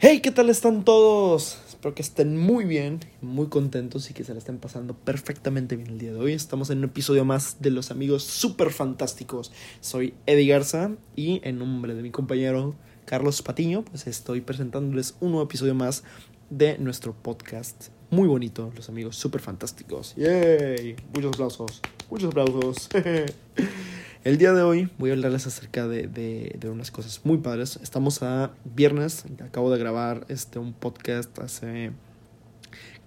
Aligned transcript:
Hey, 0.00 0.20
¿qué 0.20 0.30
tal 0.30 0.48
están 0.48 0.84
todos? 0.84 1.58
Espero 1.66 1.92
que 1.92 2.02
estén 2.02 2.36
muy 2.36 2.64
bien, 2.64 3.00
muy 3.20 3.48
contentos 3.48 4.08
y 4.08 4.14
que 4.14 4.22
se 4.22 4.32
la 4.32 4.38
estén 4.38 4.58
pasando 4.58 4.94
perfectamente 4.94 5.74
bien 5.74 5.88
el 5.88 5.98
día 5.98 6.12
de 6.12 6.20
hoy. 6.20 6.34
Estamos 6.34 6.70
en 6.70 6.78
un 6.78 6.84
episodio 6.84 7.24
más 7.24 7.56
de 7.58 7.72
Los 7.72 7.90
Amigos 7.90 8.22
Super 8.22 8.70
Fantásticos. 8.70 9.50
Soy 9.80 10.14
Eddie 10.26 10.46
Garza 10.46 10.92
y 11.16 11.40
en 11.42 11.58
nombre 11.58 11.96
de 11.96 12.02
mi 12.02 12.12
compañero 12.12 12.76
Carlos 13.06 13.42
Patiño, 13.42 13.84
pues 13.84 14.06
estoy 14.06 14.40
presentándoles 14.40 15.16
un 15.18 15.32
nuevo 15.32 15.46
episodio 15.46 15.74
más 15.74 16.04
de 16.48 16.78
nuestro 16.78 17.12
podcast 17.12 17.88
muy 18.10 18.28
bonito, 18.28 18.70
Los 18.76 18.88
Amigos 18.88 19.16
Super 19.16 19.40
Fantásticos. 19.40 20.14
¡Yay! 20.14 20.94
Muchos 21.12 21.32
aplausos, 21.32 21.80
muchos 22.08 22.28
aplausos. 22.30 22.88
El 24.24 24.36
día 24.36 24.52
de 24.52 24.62
hoy 24.62 24.90
voy 24.98 25.10
a 25.10 25.12
hablarles 25.12 25.46
acerca 25.46 25.86
de, 25.86 26.08
de, 26.08 26.68
unas 26.68 26.90
cosas 26.90 27.20
muy 27.22 27.38
padres. 27.38 27.78
Estamos 27.84 28.20
a 28.24 28.50
viernes, 28.64 29.24
acabo 29.44 29.70
de 29.70 29.78
grabar 29.78 30.26
este, 30.28 30.58
un 30.58 30.72
podcast 30.72 31.38
hace, 31.38 31.92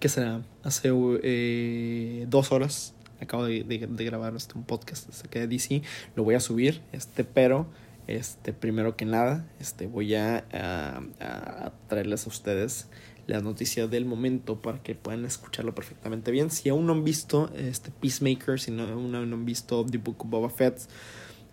¿qué 0.00 0.08
será? 0.08 0.40
Hace 0.62 0.88
eh, 1.22 2.26
dos 2.30 2.50
horas. 2.50 2.94
Acabo 3.20 3.44
de, 3.44 3.62
de, 3.62 4.04
grabar 4.06 4.34
este, 4.34 4.56
un 4.56 4.64
podcast 4.64 5.10
acerca 5.10 5.38
de 5.38 5.48
DC. 5.48 5.82
Lo 6.16 6.24
voy 6.24 6.34
a 6.34 6.40
subir, 6.40 6.80
este, 6.92 7.24
pero 7.24 7.66
este, 8.06 8.54
primero 8.54 8.96
que 8.96 9.04
nada, 9.04 9.46
este, 9.60 9.86
voy 9.86 10.14
a, 10.14 10.46
a 10.50 11.72
traerles 11.88 12.24
a 12.24 12.30
ustedes 12.30 12.88
la 13.26 13.40
noticia 13.40 13.86
del 13.86 14.04
momento 14.04 14.60
para 14.60 14.82
que 14.82 14.94
puedan 14.94 15.24
escucharlo 15.24 15.74
perfectamente 15.74 16.30
bien. 16.30 16.50
Si 16.50 16.68
aún 16.68 16.86
no 16.86 16.92
han 16.92 17.04
visto 17.04 17.50
este 17.54 17.90
Peacemaker, 17.90 18.60
si 18.60 18.70
no, 18.70 18.84
aún 18.84 19.12
no 19.12 19.18
han 19.18 19.44
visto 19.44 19.84
The 19.84 19.98
Book 19.98 20.24
of 20.24 20.30
Boba 20.30 20.50
Fett, 20.50 20.80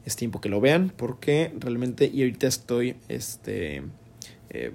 es 0.06 0.16
tiempo 0.16 0.42
que 0.42 0.50
lo 0.50 0.62
vean 0.62 0.92
porque 0.96 1.54
realmente, 1.60 2.10
y 2.12 2.22
ahorita 2.22 2.48
estoy 2.48 2.96
este, 3.08 3.84
eh, 4.50 4.72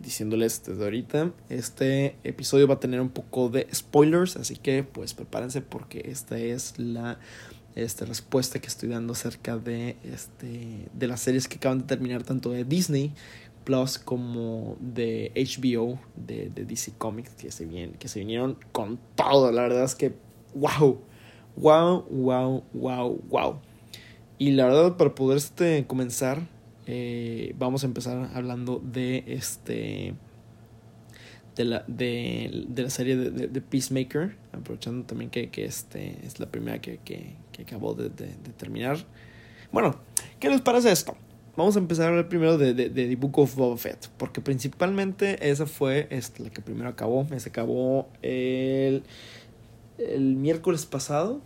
diciéndoles 0.00 0.62
desde 0.64 0.84
ahorita, 0.84 1.32
este 1.48 2.16
episodio 2.22 2.68
va 2.68 2.74
a 2.74 2.80
tener 2.80 3.00
un 3.00 3.10
poco 3.10 3.48
de 3.48 3.66
spoilers, 3.74 4.36
así 4.36 4.56
que 4.56 4.84
pues 4.84 5.14
prepárense 5.14 5.60
porque 5.60 6.02
esta 6.06 6.38
es 6.38 6.78
la 6.78 7.18
respuesta 7.74 8.60
que 8.60 8.68
estoy 8.68 8.90
dando 8.90 9.14
acerca 9.14 9.56
de, 9.56 9.96
este, 10.04 10.88
de 10.92 11.06
las 11.06 11.20
series 11.20 11.48
que 11.48 11.56
acaban 11.56 11.80
de 11.80 11.84
terminar 11.84 12.22
tanto 12.22 12.50
de 12.50 12.64
Disney 12.64 13.12
Plus 13.64 13.98
como 13.98 14.76
de 14.80 15.32
HBO, 15.34 15.98
de, 16.16 16.50
de 16.50 16.64
DC 16.64 16.92
Comics, 16.98 17.30
que 17.34 17.50
se, 17.50 17.66
vienen, 17.66 17.94
que 17.94 18.08
se 18.08 18.20
vinieron 18.20 18.58
con 18.72 18.98
todo. 19.14 19.50
La 19.52 19.62
verdad 19.62 19.84
es 19.84 19.94
que, 19.94 20.14
wow, 20.54 21.00
wow, 21.56 22.04
wow, 22.10 22.64
wow, 22.72 23.20
wow. 23.28 23.60
Y 24.38 24.52
la 24.52 24.66
verdad, 24.66 24.96
para 24.96 25.14
poder 25.14 25.38
este, 25.38 25.86
comenzar, 25.86 26.48
eh, 26.86 27.54
vamos 27.58 27.84
a 27.84 27.86
empezar 27.86 28.30
hablando 28.34 28.80
de 28.84 29.24
este. 29.26 30.14
De 31.54 31.64
la, 31.66 31.84
de, 31.86 32.64
de 32.66 32.82
la 32.82 32.88
serie 32.88 33.14
de, 33.14 33.46
de, 33.46 33.60
Peacemaker, 33.60 34.36
aprovechando 34.52 35.04
también 35.04 35.30
que, 35.30 35.50
que 35.50 35.66
este 35.66 36.16
es 36.24 36.40
la 36.40 36.46
primera 36.46 36.80
que, 36.80 36.96
que, 37.04 37.36
que 37.52 37.62
acabó 37.62 37.92
de, 37.94 38.08
de, 38.08 38.26
terminar. 38.56 38.96
Bueno, 39.70 39.94
¿qué 40.40 40.48
les 40.48 40.62
parece 40.62 40.90
esto? 40.90 41.14
Vamos 41.54 41.76
a 41.76 41.80
empezar 41.80 42.06
a 42.06 42.08
hablar 42.08 42.28
primero 42.28 42.56
de, 42.56 42.72
de, 42.72 42.88
de, 42.88 43.08
The 43.08 43.16
Book 43.16 43.38
of 43.38 43.54
Boba 43.56 43.76
Fett, 43.76 44.08
porque 44.16 44.40
principalmente 44.40 45.50
esa 45.50 45.66
fue 45.66 46.06
este, 46.08 46.42
la 46.42 46.50
que 46.50 46.62
primero 46.62 46.88
acabó. 46.88 47.26
Se 47.36 47.50
acabó 47.50 48.08
el, 48.22 49.02
el 49.98 50.36
miércoles 50.36 50.86
pasado, 50.86 51.42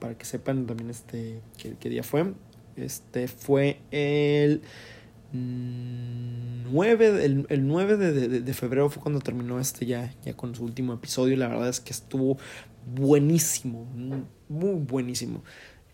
para 0.00 0.18
que 0.18 0.24
sepan 0.24 0.66
también 0.66 0.90
este 0.90 1.40
qué, 1.58 1.88
día 1.88 2.02
fue. 2.02 2.34
Este 2.74 3.28
fue 3.28 3.78
el 3.92 4.62
9, 5.32 7.24
el, 7.24 7.46
el 7.48 7.66
9 7.68 7.96
de, 7.96 8.40
de, 8.40 8.54
febrero 8.54 8.90
fue 8.90 9.00
cuando 9.00 9.20
terminó 9.20 9.60
este 9.60 9.86
ya, 9.86 10.12
ya 10.24 10.34
con 10.34 10.56
su 10.56 10.64
último 10.64 10.92
episodio. 10.92 11.36
La 11.36 11.46
verdad 11.46 11.68
es 11.68 11.78
que 11.78 11.92
estuvo 11.92 12.36
buenísimo, 12.84 13.86
muy 14.48 14.74
buenísimo 14.74 15.44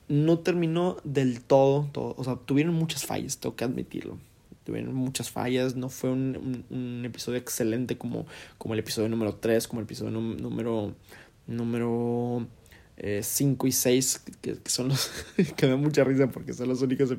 no 0.09 0.39
terminó 0.39 0.97
del 1.05 1.43
todo, 1.43 1.89
todo, 1.93 2.15
o 2.17 2.25
sea, 2.25 2.37
tuvieron 2.37 2.75
muchas 2.75 3.05
fallas, 3.05 3.39
tengo 3.39 3.57
que 3.57 3.65
admitirlo. 3.65 4.19
Tuvieron 4.65 4.95
muchas 4.95 5.31
fallas, 5.31 5.77
no 5.77 5.89
fue 5.89 6.11
un, 6.11 6.65
un, 6.69 7.03
episodio 7.05 7.39
excelente 7.39 7.97
como, 7.97 8.27
como 8.59 8.75
el 8.75 8.81
episodio 8.81 9.09
número 9.09 9.35
3, 9.35 9.67
como 9.67 9.81
el 9.81 9.85
episodio 9.85 10.11
número 10.11 10.95
número 11.47 12.47
5 12.99 13.67
eh, 13.67 13.69
y 13.69 13.73
6, 13.73 14.23
que, 14.41 14.59
son 14.67 14.89
los 14.89 15.11
que 15.57 15.67
me 15.67 15.73
da 15.73 15.77
mucha 15.77 16.05
risa 16.05 16.29
porque 16.29 16.53
son 16.53 16.69
los 16.69 16.83
únicos 16.83 17.11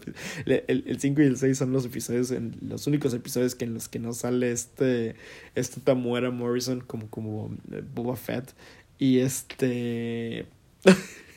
el 0.45 0.99
5 0.99 1.21
y 1.21 1.25
el 1.25 1.37
6 1.37 1.57
son 1.57 1.71
los 1.71 1.85
episodios 1.85 2.31
en, 2.31 2.57
los 2.61 2.85
únicos 2.87 3.13
episodios 3.13 3.55
que 3.55 3.65
en 3.65 3.73
los 3.73 3.87
que 3.87 3.99
no 3.99 4.13
sale 4.13 4.51
este 4.51 5.15
este 5.55 5.79
Tamuera 5.81 6.31
Morrison 6.31 6.81
como 6.81 7.09
como 7.09 7.51
eh, 7.71 7.81
Boba 7.95 8.15
Fett 8.15 8.53
y 8.97 9.19
este 9.19 10.47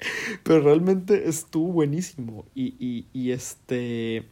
Pero 0.42 0.60
realmente 0.60 1.28
estuvo 1.28 1.72
buenísimo. 1.72 2.44
Y, 2.54 2.74
y, 2.78 3.06
y 3.12 3.32
este. 3.32 4.24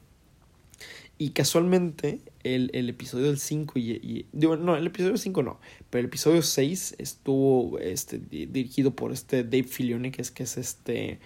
Y 1.21 1.31
casualmente, 1.31 2.21
el, 2.45 2.71
el 2.75 2.89
episodio 2.89 3.27
del 3.27 3.41
5 3.41 3.77
y, 3.77 3.91
y, 3.91 4.27
no, 4.33 4.77
el 4.77 4.87
episodio 4.87 5.17
5 5.17 5.43
no. 5.43 5.59
Pero 5.91 6.01
el 6.01 6.07
episodio 6.07 6.43
6 6.43 6.95
estuvo 6.99 7.78
este, 7.81 8.19
dirigido 8.19 8.93
por 8.93 9.11
este 9.11 9.43
Dave 9.43 9.65
Filoni, 9.65 10.12
que 10.12 10.23
es, 10.23 10.31
que 10.31 10.45
es 10.45 10.57
este. 10.57 11.19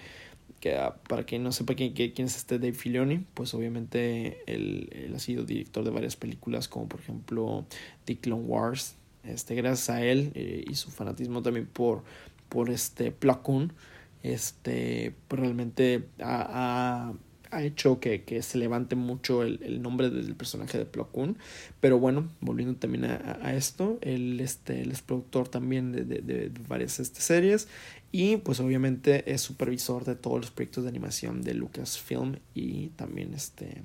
Que, 0.61 0.77
ah, 0.77 0.97
para 1.09 1.25
quien 1.25 1.43
no 1.43 1.51
sepa 1.53 1.75
quién, 1.75 1.93
quién 1.93 2.27
es 2.27 2.37
este 2.37 2.59
Dave 2.59 2.73
Filoni, 2.73 3.27
pues 3.35 3.53
obviamente 3.53 4.43
él, 4.47 4.89
él, 4.93 5.13
ha 5.15 5.19
sido 5.19 5.45
director 5.45 5.85
de 5.85 5.91
varias 5.91 6.15
películas, 6.15 6.69
como 6.69 6.89
por 6.89 7.01
ejemplo 7.01 7.67
The 8.05 8.17
Clone 8.17 8.45
Wars. 8.45 8.95
Este, 9.25 9.55
gracias 9.57 9.91
a 9.91 10.05
él 10.05 10.33
eh, 10.35 10.65
y 10.69 10.75
su 10.75 10.91
fanatismo 10.91 11.43
también 11.43 11.67
por, 11.67 12.03
por 12.49 12.71
este 12.71 13.13
Platoon 13.13 13.73
este, 14.23 15.15
pues 15.29 15.41
realmente 15.41 16.05
ha, 16.21 17.13
ha, 17.51 17.63
hecho 17.63 18.01
que, 18.01 18.25
que, 18.25 18.41
se 18.43 18.57
levante 18.57 18.97
mucho 18.97 19.43
el, 19.43 19.61
el, 19.63 19.83
nombre 19.83 20.09
del 20.09 20.35
personaje 20.35 20.79
de 20.79 20.87
Plo 20.87 21.09
Koon. 21.13 21.37
Pero 21.81 21.99
bueno, 21.99 22.29
volviendo 22.41 22.77
también 22.77 23.05
a, 23.05 23.39
a 23.43 23.55
esto, 23.55 23.99
él, 24.01 24.41
este, 24.41 24.89
es 24.89 25.03
productor 25.03 25.49
también 25.49 25.93
de, 25.93 26.05
de, 26.05 26.21
de 26.23 26.51
varias 26.67 26.99
este, 26.99 27.21
series 27.21 27.69
y 28.13 28.37
pues 28.37 28.61
obviamente 28.61 29.33
es 29.33 29.41
supervisor 29.41 30.05
de 30.05 30.15
todos 30.15 30.39
los 30.39 30.51
proyectos 30.51 30.85
de 30.85 30.91
animación 30.91 31.41
de 31.41 31.55
Lucasfilm 31.55 32.37
y 32.55 32.89
también 32.89 33.33
este, 33.33 33.83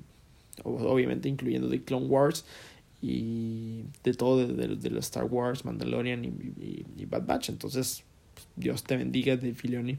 obviamente 0.64 1.30
incluyendo 1.30 1.70
The 1.70 1.82
Clone 1.82 2.06
Wars 2.06 2.44
y 3.00 3.84
de 4.04 4.12
todo 4.12 4.46
de, 4.46 4.76
de, 4.76 4.90
los 4.90 5.06
Star 5.06 5.24
Wars, 5.24 5.64
Mandalorian 5.64 6.24
y, 6.24 6.28
y, 6.28 6.86
y 6.96 7.04
Bad 7.06 7.26
Batch. 7.26 7.48
Entonces, 7.48 8.02
pues, 8.34 8.46
Dios 8.56 8.82
te 8.84 8.96
bendiga 8.96 9.36
de 9.36 9.54
Filioni. 9.54 9.98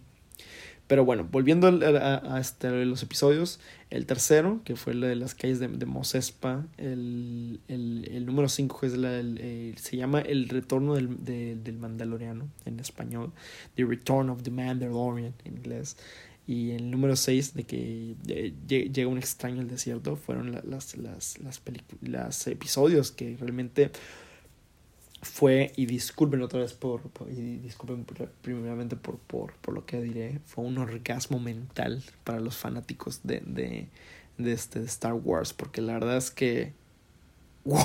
Pero 0.89 1.05
bueno, 1.05 1.27
volviendo 1.31 1.67
a, 1.67 2.35
a, 2.35 2.39
este, 2.39 2.83
los 2.83 3.03
episodios, 3.03 3.59
el 3.91 4.07
tercero, 4.07 4.61
que 4.65 4.75
fue 4.75 4.93
el 4.93 5.01
de 5.01 5.15
las 5.15 5.35
calles 5.35 5.59
de, 5.59 5.67
de 5.67 5.85
Mosespa, 5.85 6.65
el, 6.77 7.59
el, 7.67 8.09
el 8.11 8.25
número 8.25 8.49
5 8.49 8.85
es 8.87 8.97
la, 8.97 9.19
el, 9.19 9.75
se 9.77 9.97
llama 9.97 10.19
El 10.21 10.49
retorno 10.49 10.95
del, 10.95 11.23
del 11.23 11.77
Mandaloriano 11.77 12.49
en 12.65 12.79
español, 12.79 13.31
The 13.75 13.85
Return 13.85 14.31
of 14.31 14.41
the 14.41 14.49
Mandalorian 14.49 15.35
en 15.45 15.57
inglés. 15.57 15.95
Y 16.47 16.71
el 16.71 16.89
número 16.89 17.15
6, 17.15 17.53
de 17.53 17.63
que 17.65 18.15
llega 18.67 19.07
un 19.07 19.19
extraño 19.19 19.61
al 19.61 19.67
desierto, 19.67 20.15
fueron 20.15 20.53
las, 20.53 20.97
las, 20.97 21.37
las, 21.37 21.61
las 22.01 22.47
episodios 22.47 23.11
que 23.11 23.37
realmente 23.39 23.91
fue, 25.21 25.73
y 25.75 25.85
disculpen 25.85 26.41
otra 26.41 26.59
vez 26.59 26.73
por, 26.73 27.01
y 27.29 27.57
disculpen 27.57 28.05
primeramente 28.41 28.95
por, 28.95 29.17
por, 29.17 29.53
por, 29.55 29.73
lo 29.73 29.85
que 29.85 30.01
diré, 30.01 30.39
fue 30.45 30.63
un 30.63 30.77
orgasmo 30.77 31.39
mental 31.39 32.01
para 32.23 32.39
los 32.39 32.55
fanáticos 32.55 33.21
de, 33.23 33.41
de, 33.45 33.89
de 34.37 34.51
este 34.53 34.81
Star 34.83 35.13
Wars, 35.13 35.53
porque 35.53 35.81
la 35.81 35.93
verdad 35.93 36.17
es 36.17 36.31
que 36.31 36.73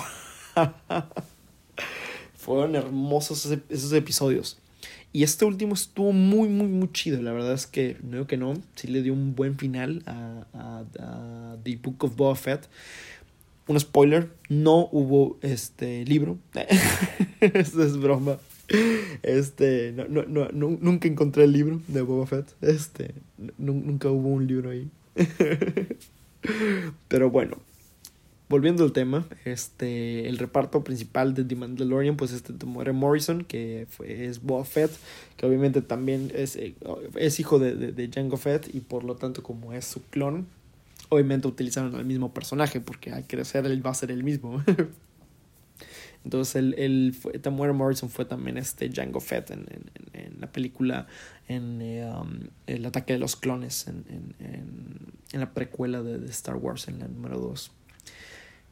fueron 2.35 2.77
hermosos 2.77 3.47
esos, 3.69 3.93
episodios. 3.93 4.59
Y 5.13 5.23
este 5.23 5.45
último 5.45 5.75
estuvo 5.75 6.13
muy, 6.13 6.49
muy, 6.49 6.67
muy 6.67 6.91
chido. 6.91 7.23
La 7.23 7.33
verdad 7.33 7.53
es 7.53 7.69
que, 7.69 7.97
no 8.03 8.13
digo 8.13 8.27
que 8.27 8.37
no, 8.37 8.55
sí 8.75 8.89
le 8.89 9.01
dio 9.01 9.13
un 9.13 9.37
buen 9.37 9.57
final 9.57 10.03
a, 10.07 10.45
a, 10.53 10.85
a 10.99 11.57
The 11.63 11.77
Book 11.77 12.03
of 12.05 12.17
Boba 12.17 12.35
Fett 12.35 12.69
un 13.67 13.81
spoiler, 13.81 14.31
no 14.49 14.89
hubo 14.93 15.39
este 15.43 16.05
libro. 16.05 16.39
Esto 17.41 17.83
es 17.83 17.97
broma. 17.99 18.39
Este, 19.23 19.93
no, 19.93 20.07
no, 20.07 20.25
no, 20.27 20.49
nunca 20.81 21.09
encontré 21.09 21.45
el 21.45 21.53
libro 21.53 21.81
de 21.89 22.03
Boba 22.03 22.27
Fett. 22.27 22.55
Este, 22.61 23.15
nunca 23.59 24.11
hubo 24.11 24.29
un 24.29 24.47
libro 24.47 24.71
ahí. 24.71 24.91
Pero 27.09 27.31
bueno, 27.31 27.59
volviendo 28.49 28.85
al 28.85 28.93
tema, 28.93 29.27
este, 29.45 30.29
el 30.29 30.39
reparto 30.39 30.85
principal 30.85 31.35
de 31.35 31.45
The 31.45 31.57
Mandalorian, 31.57 32.17
pues 32.17 32.33
este 32.33 32.53
muere 32.67 32.93
Morrison, 32.93 33.45
que 33.45 33.87
fue, 33.89 34.27
es 34.27 34.43
Boba 34.43 34.65
Fett, 34.65 34.91
que 35.37 35.47
obviamente 35.47 35.81
también 35.83 36.31
es, 36.35 36.59
es 37.17 37.41
hijo 37.41 37.59
de, 37.59 37.75
de, 37.75 37.93
de 37.93 38.11
Jango 38.13 38.37
Fett 38.37 38.75
y 38.75 38.81
por 38.81 39.05
lo 39.05 39.17
tanto 39.17 39.43
como 39.43 39.73
es 39.73 39.87
su 39.87 40.03
clon, 40.03 40.47
obviamente 41.09 41.49
utilizaron 41.49 41.95
al 41.95 42.05
mismo 42.05 42.33
personaje 42.33 42.81
porque 42.81 43.13
al 43.13 43.27
crecer 43.27 43.67
él 43.67 43.85
va 43.85 43.91
a 43.91 43.95
ser 43.95 44.11
el 44.11 44.25
mismo. 44.25 44.63
Entonces 46.25 46.57
el, 46.57 46.75
el 46.79 47.75
Morrison 47.75 48.09
fue 48.09 48.25
también 48.25 48.57
este 48.57 48.89
Django 48.89 49.21
Fett 49.21 49.51
en, 49.51 49.67
en, 49.71 49.91
en 50.15 50.41
la 50.41 50.51
película 50.51 51.07
en 51.49 51.83
eh, 51.83 52.11
um, 52.11 52.49
El 52.67 52.87
ataque 52.87 53.13
de 53.13 53.19
los 53.19 53.37
clones 53.37 53.87
en, 53.89 54.05
en 55.33 55.41
la 55.41 55.53
precuela 55.53 56.03
de, 56.03 56.19
de, 56.19 56.31
Star 56.31 56.57
Wars 56.57 56.89
en 56.89 57.01
la 57.01 57.09
número 57.09 57.39
2. 57.39 57.71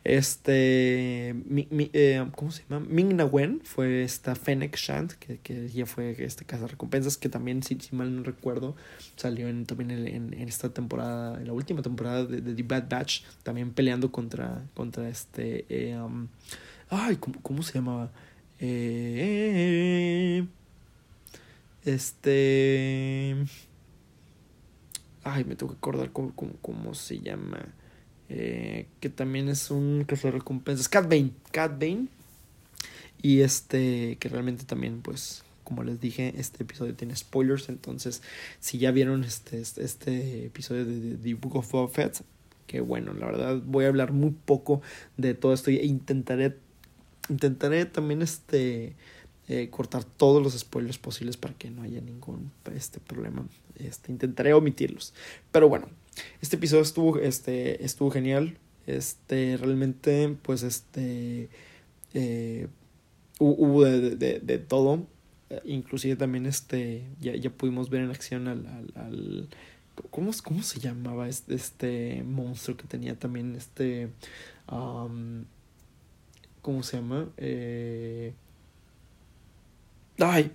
Este, 0.04 1.32
mi, 1.46 1.68
mi, 1.70 1.88
eh, 1.92 2.26
¿cómo 2.34 2.50
se 2.50 2.64
llama? 2.68 2.84
Ming 2.88 3.20
fue 3.62 4.02
esta 4.02 4.34
Fennec 4.34 4.76
Shand, 4.76 5.12
que, 5.12 5.38
que 5.38 5.68
ya 5.68 5.86
fue 5.86 6.16
este 6.18 6.44
casa 6.44 6.66
recompensas, 6.66 7.16
que 7.16 7.28
también, 7.28 7.62
si, 7.62 7.78
si 7.78 7.94
mal 7.94 8.16
no 8.16 8.24
recuerdo, 8.24 8.74
salió 9.14 9.46
también 9.64 9.92
en, 9.92 10.34
en, 10.34 10.48
esta 10.48 10.70
temporada, 10.70 11.38
en 11.40 11.46
la 11.46 11.52
última 11.52 11.82
temporada 11.82 12.24
de, 12.24 12.40
de, 12.40 12.54
The 12.54 12.62
Bad 12.64 12.88
Batch, 12.88 13.22
también 13.44 13.72
peleando 13.72 14.10
contra, 14.10 14.64
contra 14.74 15.08
este, 15.08 15.66
eh, 15.68 15.96
um, 15.96 16.26
ay, 16.90 17.16
¿cómo, 17.16 17.40
¿cómo, 17.40 17.62
se 17.62 17.74
llamaba? 17.74 18.10
Eh, 18.58 20.44
este, 21.84 23.36
ay, 25.22 25.44
me 25.44 25.54
tengo 25.54 25.72
que 25.72 25.78
acordar 25.78 26.10
cómo, 26.10 26.34
cómo, 26.34 26.54
cómo 26.60 26.94
se 26.94 27.20
llama. 27.20 27.72
Eh, 28.34 28.86
que 29.00 29.10
también 29.10 29.50
es 29.50 29.70
un 29.70 30.04
caso 30.04 30.28
de 30.28 30.32
recompensas. 30.32 30.88
Cat 30.88 31.04
Bane, 31.04 31.32
Cat 31.50 31.72
Bane. 31.72 32.06
Y 33.20 33.40
este, 33.40 34.16
que 34.18 34.30
realmente 34.30 34.64
también, 34.64 35.02
pues, 35.02 35.44
como 35.64 35.84
les 35.84 36.00
dije, 36.00 36.32
este 36.38 36.62
episodio 36.62 36.94
tiene 36.94 37.14
spoilers. 37.14 37.68
Entonces, 37.68 38.22
si 38.58 38.78
ya 38.78 38.90
vieron 38.90 39.22
este, 39.24 39.60
este, 39.60 39.84
este 39.84 40.46
episodio 40.46 40.86
de, 40.86 41.16
The 41.16 41.34
Book 41.34 41.56
of 41.56 41.70
Boba 41.70 41.90
que 42.66 42.80
bueno, 42.80 43.12
la 43.12 43.26
verdad 43.26 43.60
voy 43.66 43.84
a 43.84 43.88
hablar 43.88 44.12
muy 44.12 44.30
poco 44.30 44.80
de 45.18 45.34
todo 45.34 45.52
esto 45.52 45.70
e 45.70 45.84
intentaré, 45.84 46.56
intentaré 47.28 47.84
también 47.84 48.22
este, 48.22 48.94
eh, 49.54 49.68
cortar 49.68 50.02
todos 50.02 50.42
los 50.42 50.58
spoilers 50.58 50.96
posibles 50.96 51.36
para 51.36 51.52
que 51.52 51.70
no 51.70 51.82
haya 51.82 52.00
ningún 52.00 52.50
este, 52.74 53.00
problema. 53.00 53.46
Este, 53.74 54.10
intentaré 54.10 54.54
omitirlos. 54.54 55.12
Pero 55.50 55.68
bueno, 55.68 55.88
este 56.40 56.56
episodio 56.56 56.82
estuvo, 56.82 57.18
este, 57.18 57.84
estuvo 57.84 58.10
genial. 58.10 58.56
Este, 58.86 59.58
realmente, 59.58 60.34
pues, 60.40 60.62
este, 60.62 61.50
eh, 62.14 62.68
hubo 63.38 63.84
de, 63.84 64.16
de, 64.16 64.40
de, 64.40 64.56
todo. 64.58 65.06
Inclusive 65.64 66.16
también, 66.16 66.46
este, 66.46 67.04
ya, 67.20 67.36
ya 67.36 67.50
pudimos 67.50 67.90
ver 67.90 68.00
en 68.00 68.10
acción 68.10 68.48
al, 68.48 68.90
al, 68.94 69.50
¿cómo, 70.10 70.30
¿cómo, 70.42 70.62
se 70.62 70.80
llamaba 70.80 71.28
este, 71.28 71.54
este 71.54 72.22
monstruo 72.22 72.78
que 72.78 72.84
tenía 72.84 73.18
también 73.18 73.54
este, 73.54 74.08
um, 74.70 75.44
¿cómo 76.62 76.82
se 76.82 76.96
llama? 76.96 77.28
Eh, 77.36 78.32
ay, 80.18 80.52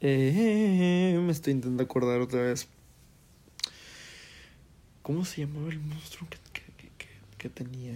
eh, 0.00 1.18
me 1.20 1.32
estoy 1.32 1.54
intentando 1.54 1.82
acordar 1.82 2.20
otra 2.20 2.42
vez. 2.42 2.68
¿Cómo 5.02 5.24
se 5.24 5.42
llamaba 5.42 5.68
el 5.68 5.80
monstruo 5.80 6.28
que, 6.28 6.38
que, 6.52 6.90
que, 6.98 7.08
que 7.38 7.48
tenía 7.48 7.94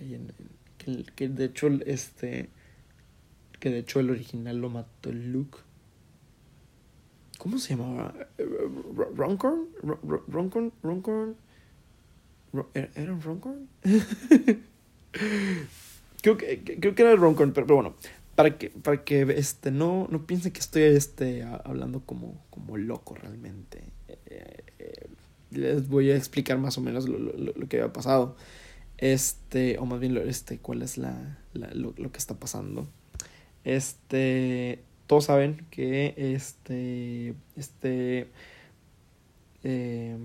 ahí 0.00 0.14
en, 0.14 0.32
que, 0.78 1.04
que, 1.14 1.28
de 1.28 1.44
hecho 1.44 1.68
este 1.86 2.50
que 3.60 3.70
de 3.70 3.78
hecho 3.78 4.00
el 4.00 4.10
original 4.10 4.56
lo 4.58 4.68
mató 4.68 5.12
Luke 5.12 5.58
¿cómo 7.38 7.58
se 7.58 7.76
llamaba? 7.76 8.12
¿Roncorn? 9.14 9.68
¿Roncorn? 10.28 10.72
¿Roncorn? 10.82 11.36
¿era 12.74 13.12
un 13.12 13.22
Roncorn? 13.22 13.68
creo 16.22 16.36
que 16.36 16.62
creo 16.62 16.94
que 16.94 17.02
era 17.02 17.12
el 17.12 17.18
Roncorn 17.18 17.52
pero, 17.52 17.74
bueno 17.76 17.94
para 18.42 18.58
que 18.58 18.70
para 18.70 19.04
que 19.04 19.22
este 19.36 19.70
no 19.70 20.08
no 20.10 20.26
piensen 20.26 20.50
que 20.50 20.58
estoy 20.58 20.82
este 20.82 21.44
hablando 21.44 22.00
como 22.04 22.44
como 22.50 22.76
loco 22.76 23.14
realmente 23.14 23.84
eh, 24.08 24.64
eh, 24.80 25.08
les 25.52 25.86
voy 25.86 26.10
a 26.10 26.16
explicar 26.16 26.58
más 26.58 26.76
o 26.76 26.80
menos 26.80 27.08
lo, 27.08 27.20
lo, 27.20 27.52
lo 27.54 27.68
que 27.68 27.76
había 27.78 27.92
pasado. 27.92 28.36
Este, 28.98 29.78
o 29.78 29.84
más 29.84 30.00
bien, 30.00 30.16
este, 30.16 30.58
cuál 30.58 30.80
es 30.80 30.96
la, 30.96 31.38
la 31.52 31.68
lo, 31.74 31.92
lo, 31.96 32.10
que 32.10 32.18
está 32.18 32.40
pasando. 32.40 32.88
Este, 33.62 34.80
todos 35.06 35.26
saben 35.26 35.66
que 35.70 36.14
este, 36.16 37.34
este, 37.54 38.28
eh, 39.62 40.16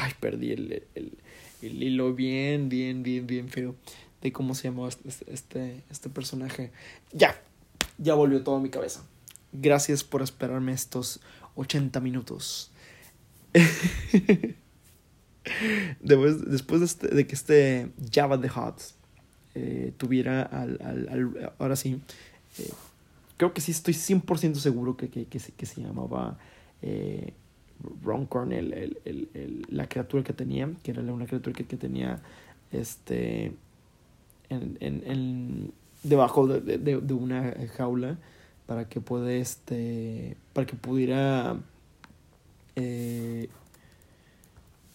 ay, 0.00 0.12
perdí 0.18 0.52
el, 0.52 0.84
el, 0.94 1.18
el, 1.60 1.82
hilo 1.82 2.14
bien, 2.14 2.70
bien, 2.70 3.02
bien, 3.02 3.26
bien 3.26 3.50
feo 3.50 3.74
de 4.24 4.32
cómo 4.32 4.54
se 4.54 4.64
llamó 4.68 4.88
este, 4.88 5.32
este, 5.32 5.84
este 5.90 6.08
personaje. 6.08 6.72
Ya, 7.12 7.38
ya 7.98 8.14
volvió 8.14 8.42
todo 8.42 8.56
a 8.56 8.60
mi 8.60 8.70
cabeza. 8.70 9.04
Gracias 9.52 10.02
por 10.02 10.22
esperarme 10.22 10.72
estos 10.72 11.20
80 11.56 12.00
minutos. 12.00 12.72
después, 16.00 16.50
después 16.50 16.80
de, 16.80 16.86
este, 16.86 17.08
de, 17.08 17.26
que 17.26 17.34
este 17.34 17.92
Java 18.10 18.40
the 18.40 18.48
Hot 18.48 18.80
eh, 19.54 19.92
tuviera 19.98 20.42
al, 20.42 20.80
al, 20.82 21.08
al, 21.10 21.52
Ahora 21.58 21.76
sí, 21.76 22.00
eh, 22.58 22.70
creo 23.36 23.52
que 23.52 23.60
sí 23.60 23.72
estoy 23.72 23.92
100% 23.92 24.54
seguro 24.54 24.96
que, 24.96 25.10
que, 25.10 25.26
que, 25.26 25.38
se, 25.38 25.52
que 25.52 25.66
se 25.66 25.82
llamaba 25.82 26.38
eh, 26.80 27.34
Roncorn, 28.02 28.52
el, 28.52 28.72
el, 28.72 29.28
el, 29.34 29.66
la 29.68 29.86
criatura 29.86 30.24
que 30.24 30.32
tenía, 30.32 30.70
que 30.82 30.92
era 30.92 31.02
una 31.02 31.26
criatura 31.26 31.54
que 31.54 31.76
tenía 31.76 32.22
este 32.72 33.52
en, 34.48 34.76
en, 34.80 35.02
en 35.06 35.72
debajo 36.02 36.46
de, 36.46 36.60
de, 36.78 37.00
de, 37.00 37.14
una 37.14 37.54
jaula 37.76 38.18
para 38.66 38.88
que 38.88 39.00
puede 39.00 39.40
este 39.40 40.36
para 40.52 40.66
que 40.66 40.76
pudiera 40.76 41.56
eh, 42.76 43.48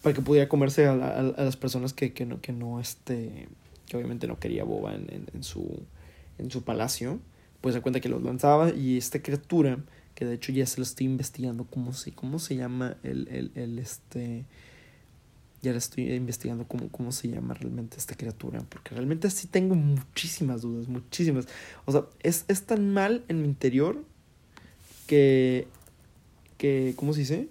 para 0.02 0.14
que 0.14 0.22
pudiera 0.22 0.48
comerse 0.48 0.86
a, 0.86 0.92
a, 0.92 1.18
a, 1.18 1.44
las 1.44 1.56
personas 1.56 1.92
que, 1.92 2.12
que 2.12 2.24
no, 2.26 2.40
que 2.40 2.52
no, 2.52 2.80
este, 2.80 3.48
que 3.86 3.96
obviamente 3.96 4.26
no 4.26 4.38
quería 4.38 4.64
Boba 4.64 4.94
en, 4.94 5.06
en, 5.10 5.26
en, 5.34 5.42
su, 5.42 5.82
en 6.38 6.50
su 6.50 6.62
palacio, 6.62 7.18
pues 7.60 7.74
se 7.74 7.80
cuenta 7.80 8.00
que 8.00 8.08
los 8.08 8.22
lanzaba 8.22 8.70
y 8.70 8.96
esta 8.96 9.22
criatura, 9.22 9.78
que 10.14 10.24
de 10.24 10.34
hecho 10.34 10.52
ya 10.52 10.66
se 10.66 10.78
lo 10.78 10.84
estoy 10.84 11.06
investigando, 11.06 11.64
¿cómo 11.64 11.92
se, 11.92 12.12
cómo 12.12 12.38
se 12.38 12.56
llama 12.56 12.96
el, 13.02 13.28
el, 13.28 13.52
el 13.54 13.78
este, 13.78 14.44
ya 15.62 15.72
le 15.72 15.78
estoy 15.78 16.12
investigando 16.12 16.66
cómo, 16.66 16.88
cómo 16.88 17.12
se 17.12 17.28
llama 17.28 17.54
realmente 17.54 17.96
esta 17.98 18.14
criatura, 18.14 18.60
porque 18.68 18.94
realmente 18.94 19.28
sí 19.30 19.46
tengo 19.46 19.74
muchísimas 19.74 20.62
dudas, 20.62 20.88
muchísimas, 20.88 21.46
o 21.84 21.92
sea, 21.92 22.04
es, 22.22 22.44
es 22.48 22.62
tan 22.64 22.92
mal 22.92 23.24
en 23.28 23.42
mi 23.42 23.48
interior 23.48 24.02
que, 25.06 25.66
que, 26.56 26.94
¿cómo 26.96 27.12
se 27.12 27.20
dice? 27.20 27.48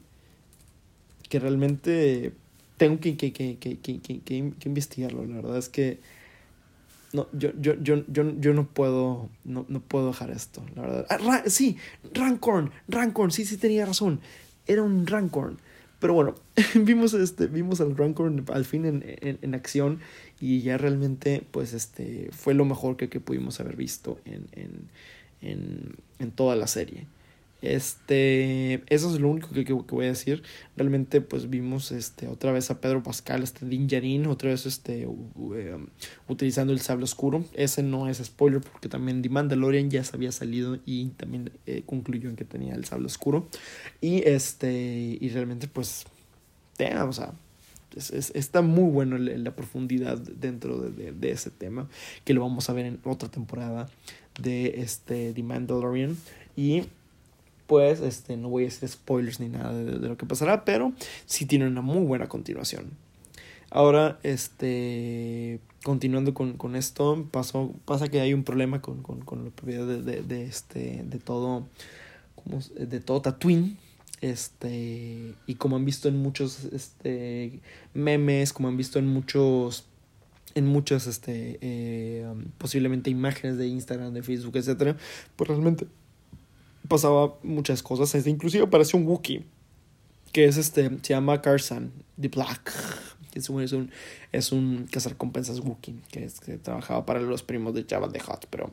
que 1.29 1.39
realmente 1.39 2.33
tengo 2.77 2.99
que, 2.99 3.15
que, 3.15 3.31
que, 3.31 3.57
que, 3.57 4.53
investigarlo. 4.65 5.25
La 5.25 5.35
verdad 5.35 5.57
es 5.57 5.69
que 5.69 5.99
no, 7.13 7.27
yo, 7.31 7.51
yo, 7.59 7.75
yo, 7.75 8.03
yo, 8.07 8.53
no 8.53 8.67
puedo, 8.67 9.29
no, 9.45 9.65
no 9.69 9.79
puedo 9.79 10.07
dejar 10.07 10.31
esto, 10.31 10.63
la 10.75 10.81
verdad. 10.81 11.07
Ah, 11.09 11.43
sí, 11.45 11.77
Rancorn, 12.13 12.71
Rancorn, 12.87 13.31
sí, 13.31 13.45
sí 13.45 13.57
tenía 13.57 13.85
razón. 13.85 14.19
Era 14.67 14.83
un 14.83 15.07
Rancorn. 15.07 15.59
Pero 15.99 16.13
bueno, 16.13 16.35
vimos, 16.75 17.13
este, 17.13 17.47
vimos 17.47 17.81
al 17.81 17.95
Rancorn 17.95 18.45
al 18.51 18.65
fin 18.65 18.85
en, 18.85 19.03
en, 19.05 19.37
en, 19.41 19.55
acción 19.55 19.99
y 20.39 20.61
ya 20.61 20.77
realmente, 20.77 21.43
pues, 21.51 21.73
este, 21.73 22.29
fue 22.31 22.53
lo 22.53 22.65
mejor 22.65 22.95
que, 22.97 23.09
que 23.09 23.19
pudimos 23.19 23.59
haber 23.59 23.75
visto 23.75 24.19
en, 24.25 24.47
en, 25.41 25.95
en 26.19 26.31
toda 26.31 26.55
la 26.55 26.67
serie. 26.67 27.05
Este, 27.61 28.83
eso 28.87 29.13
es 29.13 29.19
lo 29.19 29.27
único 29.27 29.49
que, 29.49 29.65
que, 29.65 29.75
que, 29.75 29.95
voy 29.95 30.05
a 30.05 30.09
decir. 30.09 30.43
Realmente, 30.77 31.19
pues 31.19 31.49
vimos 31.49 31.91
este, 31.91 32.27
otra 32.27 32.51
vez 32.51 32.71
a 32.71 32.79
Pedro 32.79 33.03
Pascal, 33.03 33.43
este 33.43 33.65
Din 33.65 33.87
Djarin, 33.87 34.27
otra 34.27 34.49
vez 34.49 34.65
este, 34.65 35.05
um, 35.07 35.87
utilizando 36.27 36.71
el 36.71 36.79
sable 36.79 37.03
oscuro. 37.03 37.43
Ese 37.53 37.83
no 37.83 38.07
es 38.07 38.19
spoiler 38.19 38.61
porque 38.61 38.87
también 38.87 39.21
The 39.21 39.29
Mandalorian 39.29 39.89
ya 39.89 40.03
se 40.03 40.15
había 40.15 40.31
salido 40.31 40.79
y 40.85 41.07
también 41.09 41.51
eh, 41.65 41.83
concluyó 41.85 42.29
en 42.29 42.35
que 42.35 42.45
tenía 42.45 42.75
el 42.75 42.85
sable 42.85 43.07
oscuro. 43.07 43.47
Y 43.99 44.27
este, 44.27 45.17
y 45.19 45.29
realmente, 45.29 45.67
pues, 45.67 46.05
damn, 46.77 47.09
o 47.09 47.13
sea, 47.13 47.33
es, 47.95 48.11
es, 48.11 48.31
está 48.35 48.61
muy 48.61 48.89
bueno 48.89 49.17
la, 49.17 49.37
la 49.37 49.55
profundidad 49.55 50.17
dentro 50.17 50.79
de, 50.79 50.91
de, 50.91 51.11
de, 51.11 51.31
ese 51.31 51.49
tema, 51.49 51.89
que 52.23 52.33
lo 52.33 52.41
vamos 52.41 52.69
a 52.69 52.73
ver 52.73 52.85
en 52.85 52.99
otra 53.03 53.29
temporada 53.29 53.89
de 54.39 54.81
este, 54.81 55.33
The 55.33 55.43
Mandalorian. 55.43 56.15
Y 56.55 56.83
pues 57.69 58.01
este, 58.01 58.35
no 58.35 58.49
voy 58.49 58.65
a 58.65 58.67
hacer 58.67 58.89
spoilers 58.89 59.39
ni 59.39 59.47
nada 59.47 59.71
de, 59.71 60.07
lo 60.07 60.17
que 60.17 60.25
pasará, 60.25 60.65
pero 60.65 60.91
sí 61.27 61.45
tiene 61.45 61.67
una 61.67 61.81
muy 61.81 62.03
buena 62.03 62.27
continuación. 62.27 62.89
Ahora, 63.69 64.19
este, 64.23 65.59
continuando 65.83 66.33
con, 66.33 66.53
con 66.53 66.75
esto, 66.75 67.27
pasó, 67.29 67.75
pasa 67.85 68.07
que 68.07 68.21
hay 68.21 68.33
un 68.33 68.43
problema 68.43 68.81
con, 68.81 69.03
con, 69.03 69.21
con 69.21 69.45
la 69.45 69.51
propiedad 69.51 69.85
de, 69.85 70.01
de, 70.01 70.23
de, 70.23 70.45
este, 70.45 71.03
de 71.05 71.19
todo, 71.19 71.67
como, 72.33 72.59
de 72.75 72.99
todo 73.01 73.21
Tatooine. 73.21 73.77
Este, 74.19 75.35
y 75.45 75.55
como 75.55 75.75
han 75.75 75.85
visto 75.85 76.09
en 76.09 76.17
muchos 76.17 76.65
este, 76.73 77.59
memes, 77.93 78.51
como 78.51 78.67
han 78.67 78.77
visto 78.77 78.97
en 78.97 79.05
muchos 79.05 79.85
en 80.55 80.65
muchas 80.65 81.05
este 81.05 81.59
eh, 81.61 82.27
um, 82.27 82.45
posiblemente 82.57 83.11
imágenes 83.11 83.59
de 83.59 83.67
Instagram, 83.67 84.11
de 84.11 84.23
Facebook, 84.23 84.57
etcétera, 84.57 84.97
pues 85.35 85.47
realmente 85.47 85.85
pasaba 86.89 87.35
muchas 87.43 87.81
cosas, 87.81 88.13
este, 88.13 88.29
inclusive 88.29 88.65
apareció 88.65 88.99
un 88.99 89.07
Wookiee 89.07 89.45
que 90.31 90.45
es 90.45 90.57
este 90.57 90.89
se 91.01 91.13
llama 91.13 91.41
Carson 91.41 91.91
the 92.19 92.27
Black. 92.27 92.73
Es 93.35 93.47
un, 93.47 93.61
es 93.61 93.73
un, 93.73 93.91
es 94.31 94.51
un 94.51 94.89
Wookiee 95.63 95.95
que, 96.11 96.23
es, 96.25 96.39
que 96.39 96.57
trabajaba 96.57 97.05
para 97.05 97.21
los 97.21 97.43
primos 97.43 97.75
de 97.75 97.85
Java 97.87 98.07
de 98.07 98.19
Hot, 98.19 98.47
pero 98.49 98.71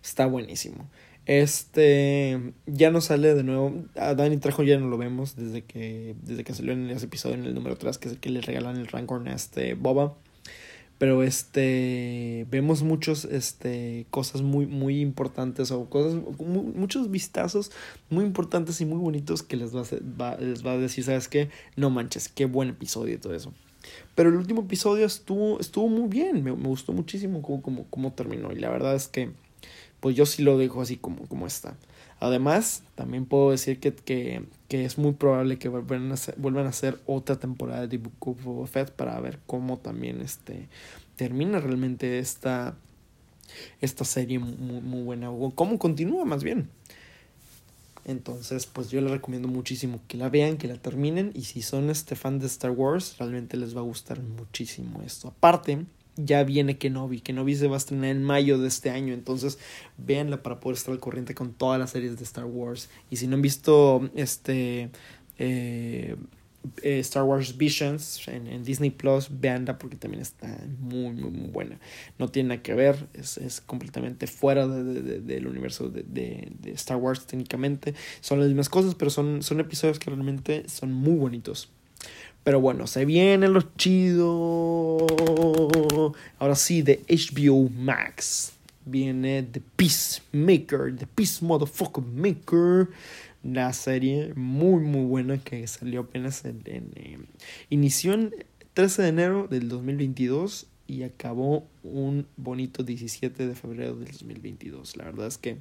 está 0.00 0.26
buenísimo. 0.26 0.88
Este 1.26 2.40
ya 2.66 2.92
no 2.92 3.00
sale 3.00 3.34
de 3.34 3.42
nuevo. 3.42 3.84
A 3.96 4.14
Danny 4.14 4.36
Trejo 4.36 4.62
ya 4.62 4.78
no 4.78 4.86
lo 4.86 4.96
vemos 4.96 5.34
desde 5.34 5.62
que 5.62 6.14
desde 6.22 6.44
que 6.44 6.54
salió 6.54 6.72
en 6.72 6.88
ese 6.90 7.06
episodio 7.06 7.34
en 7.34 7.44
el 7.44 7.54
número 7.54 7.76
3, 7.76 7.98
que 7.98 8.08
es 8.08 8.14
el 8.14 8.20
que 8.20 8.30
le 8.30 8.40
regalan 8.40 8.76
el 8.76 8.86
Rancor 8.86 9.28
a 9.28 9.34
este 9.34 9.74
Boba. 9.74 10.14
Pero 11.02 11.24
este 11.24 12.46
vemos 12.48 12.84
muchos 12.84 13.24
este 13.24 14.06
cosas 14.10 14.42
muy 14.42 14.66
muy 14.66 15.00
importantes 15.00 15.72
o 15.72 15.90
cosas 15.90 16.22
muchos 16.38 17.10
vistazos 17.10 17.72
muy 18.08 18.24
importantes 18.24 18.80
y 18.80 18.84
muy 18.84 18.98
bonitos 18.98 19.42
que 19.42 19.56
les 19.56 19.74
va 19.74 19.80
a, 20.28 20.36
les 20.36 20.64
va 20.64 20.70
a 20.70 20.78
decir, 20.78 21.02
¿sabes 21.02 21.26
qué? 21.26 21.50
No 21.74 21.90
manches, 21.90 22.28
qué 22.28 22.44
buen 22.44 22.68
episodio 22.68 23.16
y 23.16 23.18
todo 23.18 23.34
eso. 23.34 23.52
Pero 24.14 24.28
el 24.28 24.36
último 24.36 24.60
episodio 24.60 25.04
estuvo 25.04 25.58
estuvo 25.58 25.88
muy 25.88 26.08
bien, 26.08 26.44
me, 26.44 26.54
me 26.54 26.68
gustó 26.68 26.92
muchísimo 26.92 27.42
cómo, 27.42 27.62
cómo, 27.62 27.84
cómo 27.90 28.12
terminó 28.12 28.52
y 28.52 28.60
la 28.60 28.70
verdad 28.70 28.94
es 28.94 29.08
que 29.08 29.32
pues 29.98 30.14
yo 30.14 30.24
sí 30.24 30.44
lo 30.44 30.56
dejo 30.56 30.82
así 30.82 30.98
como, 30.98 31.26
como 31.26 31.48
está. 31.48 31.76
Además, 32.22 32.84
también 32.94 33.26
puedo 33.26 33.50
decir 33.50 33.80
que, 33.80 33.92
que, 33.92 34.44
que 34.68 34.84
es 34.84 34.96
muy 34.96 35.12
probable 35.12 35.58
que 35.58 35.68
vuelvan 35.68 36.12
a, 36.12 36.14
hacer, 36.14 36.36
vuelvan 36.38 36.66
a 36.66 36.68
hacer 36.68 37.00
otra 37.04 37.34
temporada 37.34 37.88
de 37.88 37.98
Book 37.98 38.14
of 38.20 38.44
Boba 38.44 38.86
para 38.94 39.18
ver 39.18 39.40
cómo 39.44 39.78
también 39.78 40.20
este, 40.20 40.68
termina 41.16 41.58
realmente 41.58 42.20
esta, 42.20 42.76
esta 43.80 44.04
serie 44.04 44.38
muy, 44.38 44.80
muy 44.82 45.02
buena, 45.02 45.32
o 45.32 45.50
cómo 45.50 45.80
continúa 45.80 46.24
más 46.24 46.44
bien. 46.44 46.68
Entonces, 48.04 48.66
pues 48.66 48.88
yo 48.88 49.00
les 49.00 49.10
recomiendo 49.10 49.48
muchísimo 49.48 49.98
que 50.06 50.16
la 50.16 50.28
vean, 50.28 50.58
que 50.58 50.68
la 50.68 50.76
terminen. 50.76 51.32
Y 51.34 51.42
si 51.42 51.60
son 51.60 51.90
este 51.90 52.14
fan 52.14 52.38
de 52.38 52.46
Star 52.46 52.70
Wars, 52.70 53.16
realmente 53.18 53.56
les 53.56 53.76
va 53.76 53.80
a 53.80 53.84
gustar 53.84 54.22
muchísimo 54.22 55.02
esto. 55.02 55.26
Aparte, 55.26 55.86
ya 56.16 56.44
viene 56.44 56.78
Kenobi. 56.78 57.20
Kenobi 57.20 57.54
se 57.54 57.68
va 57.68 57.74
a 57.74 57.78
estrenar 57.78 58.10
en 58.10 58.22
mayo 58.22 58.58
de 58.58 58.68
este 58.68 58.90
año. 58.90 59.14
Entonces, 59.14 59.58
véanla 59.98 60.42
para 60.42 60.60
poder 60.60 60.76
estar 60.76 60.92
al 60.92 61.00
corriente 61.00 61.34
con 61.34 61.52
todas 61.52 61.78
las 61.78 61.90
series 61.90 62.16
de 62.18 62.24
Star 62.24 62.44
Wars. 62.44 62.90
Y 63.10 63.16
si 63.16 63.26
no 63.26 63.36
han 63.36 63.42
visto 63.42 64.10
este 64.14 64.90
eh, 65.38 66.16
eh, 66.82 67.00
Star 67.00 67.24
Wars 67.24 67.56
Visions 67.56 68.28
en, 68.28 68.62
Disney 68.62 68.90
Plus, 68.90 69.28
véanla 69.30 69.78
porque 69.78 69.96
también 69.96 70.22
está 70.22 70.46
muy, 70.78 71.12
muy, 71.12 71.30
muy 71.30 71.48
buena. 71.48 71.80
No 72.18 72.28
tiene 72.28 72.50
nada 72.50 72.62
que 72.62 72.74
ver, 72.74 73.08
es, 73.14 73.36
es 73.38 73.60
completamente 73.60 74.26
fuera 74.26 74.68
de, 74.68 75.20
del 75.20 75.46
universo 75.46 75.88
de, 75.88 76.04
de, 76.04 76.70
Star 76.72 76.98
Wars 76.98 77.26
técnicamente. 77.26 77.94
Son 78.20 78.38
las 78.38 78.48
mismas 78.48 78.68
cosas, 78.68 78.94
pero 78.94 79.10
son, 79.10 79.42
son 79.42 79.60
episodios 79.60 79.98
que 79.98 80.10
realmente 80.10 80.68
son 80.68 80.92
muy 80.92 81.16
bonitos. 81.16 81.70
Pero 82.44 82.60
bueno, 82.60 82.86
se 82.86 83.04
viene 83.04 83.48
lo 83.48 83.62
chido. 83.76 85.06
Ahora 86.38 86.54
sí, 86.54 86.82
de 86.82 87.02
HBO 87.08 87.68
Max. 87.70 88.54
Viene 88.84 89.44
The 89.44 89.62
Peacemaker. 89.76 90.96
The 90.96 91.06
Peace 91.06 91.44
Motherfucker 91.44 92.02
Maker. 92.04 92.88
La 93.44 93.72
serie 93.72 94.34
muy, 94.34 94.82
muy 94.82 95.04
buena 95.04 95.38
que 95.38 95.66
salió 95.66 96.00
apenas 96.00 96.44
en. 96.44 96.62
Eh, 96.66 97.18
inició 97.70 98.14
en 98.14 98.34
13 98.74 99.02
de 99.02 99.08
enero 99.08 99.46
del 99.48 99.68
2022 99.68 100.66
y 100.86 101.04
acabó 101.04 101.66
un 101.82 102.26
bonito 102.36 102.82
17 102.82 103.46
de 103.46 103.54
febrero 103.54 103.94
del 103.96 104.10
2022. 104.10 104.96
La 104.96 105.04
verdad 105.04 105.26
es 105.26 105.38
que 105.38 105.58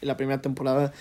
la 0.00 0.16
primera 0.16 0.40
temporada 0.40 0.92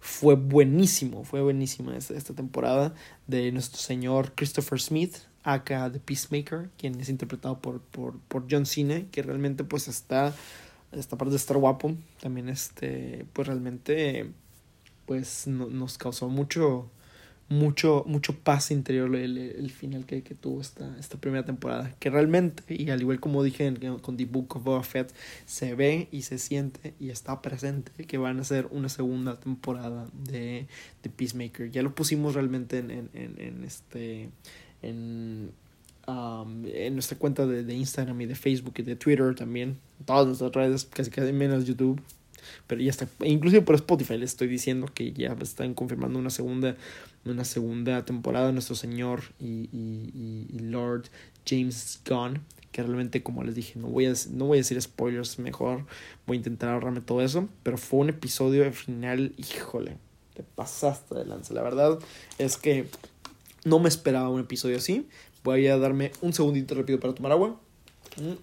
fue 0.00 0.34
buenísimo, 0.36 1.24
fue 1.24 1.42
buenísima 1.42 1.96
esta, 1.96 2.14
esta 2.14 2.34
temporada 2.34 2.94
de 3.26 3.50
nuestro 3.52 3.80
señor 3.80 4.32
Christopher 4.34 4.80
Smith, 4.80 5.16
acá 5.42 5.90
The 5.90 6.00
Peacemaker, 6.00 6.70
quien 6.76 7.00
es 7.00 7.08
interpretado 7.08 7.58
por, 7.60 7.80
por, 7.80 8.18
por 8.20 8.46
John 8.50 8.66
Cena, 8.66 9.02
que 9.10 9.22
realmente 9.22 9.64
pues 9.64 9.88
está, 9.88 10.34
esta 10.92 11.16
parte 11.16 11.30
de 11.30 11.36
estar 11.36 11.56
guapo, 11.56 11.94
también 12.20 12.48
este, 12.48 13.26
pues 13.32 13.48
realmente 13.48 14.30
pues 15.06 15.46
nos 15.46 15.96
causó 15.96 16.28
mucho, 16.28 16.90
mucho, 17.48 18.04
mucho 18.06 18.34
paz 18.34 18.70
interior 18.70 19.14
el, 19.16 19.38
el 19.38 19.70
final 19.70 20.04
que, 20.04 20.22
que, 20.22 20.34
tuvo 20.34 20.60
esta, 20.60 20.96
esta 20.98 21.18
primera 21.18 21.44
temporada. 21.44 21.94
Que 21.98 22.10
realmente, 22.10 22.62
y 22.68 22.90
al 22.90 23.00
igual 23.00 23.20
como 23.20 23.42
dije 23.42 23.74
con 24.02 24.16
The 24.16 24.26
Book 24.26 24.56
of 24.56 24.64
Boba 24.64 24.82
Fett, 24.82 25.12
se 25.46 25.74
ve 25.74 26.08
y 26.12 26.22
se 26.22 26.38
siente 26.38 26.94
y 27.00 27.10
está 27.10 27.40
presente 27.40 27.90
que 28.04 28.18
van 28.18 28.38
a 28.38 28.44
ser 28.44 28.68
una 28.70 28.88
segunda 28.88 29.40
temporada 29.40 30.06
de, 30.12 30.66
de 31.02 31.10
Peacemaker. 31.10 31.70
Ya 31.70 31.82
lo 31.82 31.94
pusimos 31.94 32.34
realmente 32.34 32.78
en, 32.78 32.90
en, 32.90 33.08
en, 33.14 33.64
este. 33.64 34.28
En, 34.82 35.50
um, 36.06 36.64
en 36.66 36.94
nuestra 36.94 37.18
cuenta 37.18 37.46
de, 37.46 37.64
de, 37.64 37.74
Instagram 37.74 38.20
y 38.20 38.26
de 38.26 38.34
Facebook 38.34 38.74
y 38.76 38.82
de 38.82 38.96
Twitter 38.96 39.34
también. 39.34 39.78
Todas 40.04 40.26
nuestras 40.26 40.52
redes, 40.52 40.84
casi 40.84 41.10
casi 41.10 41.32
menos 41.32 41.64
YouTube. 41.64 42.00
Pero 42.66 42.80
ya 42.80 42.90
está. 42.90 43.08
Inclusive 43.24 43.62
por 43.62 43.74
Spotify 43.74 44.18
les 44.18 44.30
estoy 44.30 44.48
diciendo 44.48 44.88
que 44.92 45.12
ya 45.12 45.36
están 45.40 45.74
confirmando 45.74 46.18
una 46.18 46.30
segunda, 46.30 46.76
una 47.24 47.44
segunda 47.44 48.04
temporada 48.04 48.48
de 48.48 48.52
nuestro 48.52 48.76
señor 48.76 49.22
y, 49.38 49.68
y, 49.72 50.46
y 50.52 50.58
Lord 50.60 51.04
James 51.46 52.00
Gunn. 52.08 52.40
Que 52.72 52.82
realmente, 52.82 53.22
como 53.22 53.42
les 53.44 53.54
dije, 53.54 53.78
no 53.78 53.88
voy, 53.88 54.06
a, 54.06 54.12
no 54.30 54.46
voy 54.46 54.58
a 54.58 54.60
decir 54.60 54.80
spoilers 54.80 55.38
mejor. 55.38 55.86
Voy 56.26 56.36
a 56.36 56.38
intentar 56.38 56.70
ahorrarme 56.70 57.00
todo 57.00 57.22
eso. 57.22 57.48
Pero 57.62 57.78
fue 57.78 58.00
un 58.00 58.10
episodio 58.10 58.70
final, 58.72 59.32
híjole, 59.38 59.96
te 60.34 60.42
pasaste 60.42 61.14
de 61.14 61.24
lanza. 61.24 61.54
La 61.54 61.62
verdad 61.62 61.98
es 62.36 62.56
que 62.56 62.86
no 63.64 63.78
me 63.78 63.88
esperaba 63.88 64.28
un 64.28 64.40
episodio 64.40 64.76
así. 64.76 65.08
Voy 65.44 65.66
a 65.66 65.78
darme 65.78 66.12
un 66.20 66.32
segundito 66.32 66.74
rápido 66.74 67.00
para 67.00 67.14
tomar 67.14 67.32
agua. 67.32 67.60
Mm. 68.16 68.34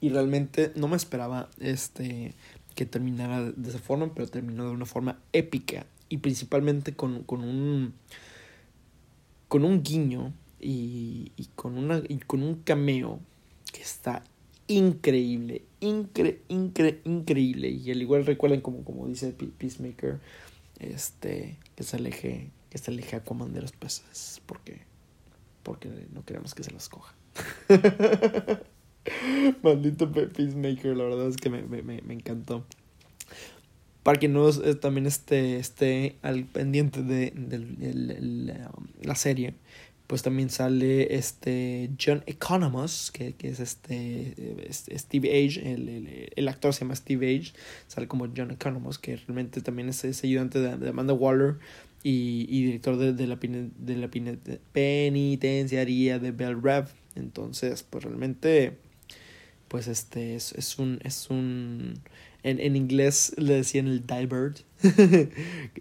Y 0.00 0.08
realmente 0.08 0.72
no 0.76 0.88
me 0.88 0.96
esperaba 0.96 1.48
este 1.58 2.34
que 2.74 2.86
terminara 2.86 3.50
de 3.50 3.68
esa 3.68 3.78
forma, 3.78 4.14
pero 4.14 4.28
terminó 4.28 4.64
de 4.64 4.70
una 4.70 4.86
forma 4.86 5.18
épica 5.32 5.86
y 6.08 6.18
principalmente 6.18 6.94
con, 6.94 7.24
con 7.24 7.42
un 7.42 7.94
con 9.48 9.64
un 9.64 9.82
guiño 9.82 10.32
y, 10.60 11.32
y, 11.36 11.46
con 11.56 11.76
una 11.76 12.02
y 12.08 12.18
con 12.18 12.42
un 12.42 12.56
cameo 12.62 13.18
que 13.72 13.82
está 13.82 14.22
increíble, 14.68 15.62
incre, 15.80 16.40
incre, 16.48 17.00
increíble 17.04 17.68
y 17.68 17.90
al 17.90 18.00
igual 18.00 18.26
recuerden 18.26 18.60
como 18.60 18.84
como 18.84 19.06
dice 19.06 19.32
Peacemaker, 19.32 20.20
este 20.78 21.58
que 21.74 21.82
se 21.82 21.96
aleje 21.96 22.50
que 22.70 22.78
se 22.78 22.90
aleje 22.90 23.16
Aquaman 23.16 23.52
de 23.52 23.62
los 23.62 23.72
porque 24.46 24.82
porque 25.62 25.90
no 26.12 26.24
queremos 26.24 26.54
que 26.54 26.62
se 26.62 26.70
las 26.70 26.88
coja. 26.88 27.14
Maldito 29.62 30.10
Peacemaker, 30.12 30.96
la 30.96 31.04
verdad 31.04 31.28
es 31.28 31.36
que 31.36 31.50
me, 31.50 31.62
me, 31.62 31.82
me 31.82 32.14
encantó. 32.14 32.64
Para 34.02 34.18
que 34.18 34.28
no 34.28 34.48
eh, 34.48 34.74
también 34.74 35.06
esté, 35.06 35.58
esté 35.58 36.16
al 36.22 36.44
pendiente 36.44 37.02
de, 37.02 37.32
de, 37.34 37.58
um, 38.76 38.86
la 39.02 39.14
serie, 39.14 39.54
pues 40.06 40.22
también 40.22 40.48
sale 40.50 41.14
este 41.14 41.90
John 42.02 42.22
Economos, 42.26 43.10
que, 43.12 43.34
que 43.34 43.48
es 43.48 43.60
este, 43.60 44.34
este 44.66 44.98
Steve 44.98 45.28
Age, 45.28 45.72
el, 45.72 45.88
el, 45.88 46.32
el, 46.34 46.48
actor 46.48 46.72
se 46.72 46.80
llama 46.80 46.96
Steve 46.96 47.36
Age, 47.36 47.52
sale 47.88 48.08
como 48.08 48.26
John 48.34 48.50
Economos, 48.50 48.98
que 48.98 49.16
realmente 49.16 49.60
también 49.60 49.90
es, 49.90 50.02
es 50.04 50.24
ayudante 50.24 50.60
de, 50.60 50.78
de, 50.78 50.88
Amanda 50.88 51.12
Waller 51.12 51.58
y, 52.02 52.46
y 52.48 52.64
director 52.64 52.96
de, 52.96 53.12
de 53.12 53.26
la, 53.26 53.36
de 53.36 53.96
la 53.96 54.10
penitenciaría 54.72 56.18
de 56.18 56.32
Bell 56.32 56.60
Rev. 56.60 56.88
Entonces, 57.14 57.82
pues 57.82 58.04
realmente 58.04 58.78
pues 59.70 59.86
este 59.86 60.34
es, 60.34 60.52
es 60.54 60.80
un 60.80 60.98
es 61.04 61.30
un 61.30 62.00
en, 62.42 62.58
en 62.58 62.74
inglés 62.74 63.34
le 63.38 63.54
decían 63.54 63.86
el 63.86 64.04
Dilbert 64.04 64.62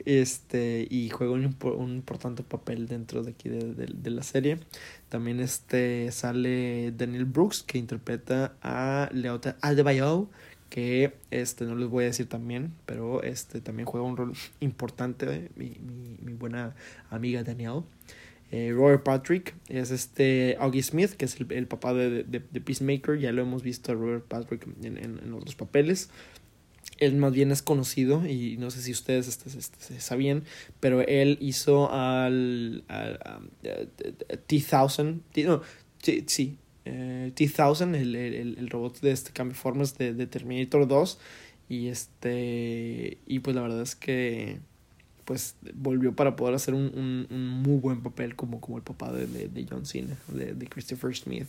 este 0.06 0.88
y 0.92 1.10
juega 1.10 1.34
un, 1.34 1.56
un, 1.64 1.96
importante 1.96 2.44
papel 2.44 2.88
dentro 2.88 3.24
de 3.24 3.32
aquí 3.32 3.50
de, 3.50 3.74
de, 3.74 3.88
de, 3.88 4.10
la 4.12 4.22
serie. 4.22 4.60
También 5.08 5.40
este 5.40 6.12
sale 6.12 6.92
Daniel 6.92 7.26
Brooks 7.26 7.64
que 7.64 7.80
interpreta 7.80 8.54
a 8.62 9.10
Leota 9.12 9.58
Aldebayo 9.62 10.30
que 10.70 11.16
este 11.32 11.66
no 11.66 11.76
les 11.76 11.90
voy 11.90 12.04
a 12.04 12.08
decir 12.08 12.30
también 12.30 12.76
pero 12.86 13.24
este 13.24 13.60
también 13.60 13.88
juega 13.88 14.06
un 14.06 14.18
rol 14.18 14.34
importante 14.60 15.50
mi, 15.56 15.78
mi, 15.80 16.16
mi 16.22 16.34
buena 16.34 16.76
amiga 17.10 17.44
Danielle 17.44 17.82
eh, 18.52 18.72
Robert 18.74 19.04
Patrick 19.04 19.56
es 19.68 19.92
este 19.92 20.58
Augie 20.60 20.82
Smith, 20.82 21.12
que 21.12 21.26
es 21.26 21.40
el, 21.40 21.52
el 21.52 21.68
papá 21.68 21.94
de, 21.94 22.24
de, 22.24 22.40
de, 22.40 22.62
Peacemaker. 22.62 23.20
Ya 23.20 23.32
lo 23.32 23.44
hemos 23.44 23.62
visto 23.62 23.92
a 23.92 23.96
Robert 23.96 24.26
Patrick 24.26 24.66
en, 24.82 24.98
en, 24.98 25.20
en, 25.24 25.34
otros 25.34 25.56
papeles. 25.56 26.10
él 26.98 27.16
más 27.16 27.32
bien 27.32 27.52
es 27.52 27.62
conocido 27.62 28.26
y 28.26 28.58
no 28.58 28.72
sé 28.72 28.82
si 28.82 28.92
ustedes 28.92 29.28
este, 29.28 29.56
este, 29.56 30.00
sabían, 30.00 30.44
pero 30.80 31.02
él 31.02 31.38
hizo 31.42 31.92
al, 31.92 32.84
T-1000, 34.48 35.22
no, 35.46 35.62
sí, 36.02 36.58
eh, 36.86 37.32
T-1000, 37.36 37.96
el, 37.96 38.16
el, 38.16 38.58
el, 38.58 38.70
robot 38.70 39.00
de 39.02 39.12
este 39.12 39.32
Formas 39.54 39.96
de, 40.00 40.14
de 40.14 40.26
Terminator 40.26 40.88
2 40.88 41.20
y 41.70 41.90
este 41.90 43.20
y 43.28 43.40
pues 43.40 43.56
la 43.56 43.62
verdad 43.62 43.84
es 43.84 43.96
que 43.96 44.60
pues 45.30 45.54
volvió 45.76 46.16
para 46.16 46.36
poder 46.36 46.56
hacer 46.56 46.74
un, 46.74 47.28
un, 47.30 47.48
muy 47.48 47.78
buen 47.78 48.02
papel 48.02 48.36
como, 48.36 48.60
como 48.60 48.78
el 48.78 48.84
papá 48.84 49.12
de, 49.12 49.28
de, 49.28 49.48
de 49.48 49.68
John 49.70 49.86
Cena, 49.86 50.18
de, 50.28 50.56
de 50.56 50.68
Christopher 50.68 51.16
Smith. 51.16 51.46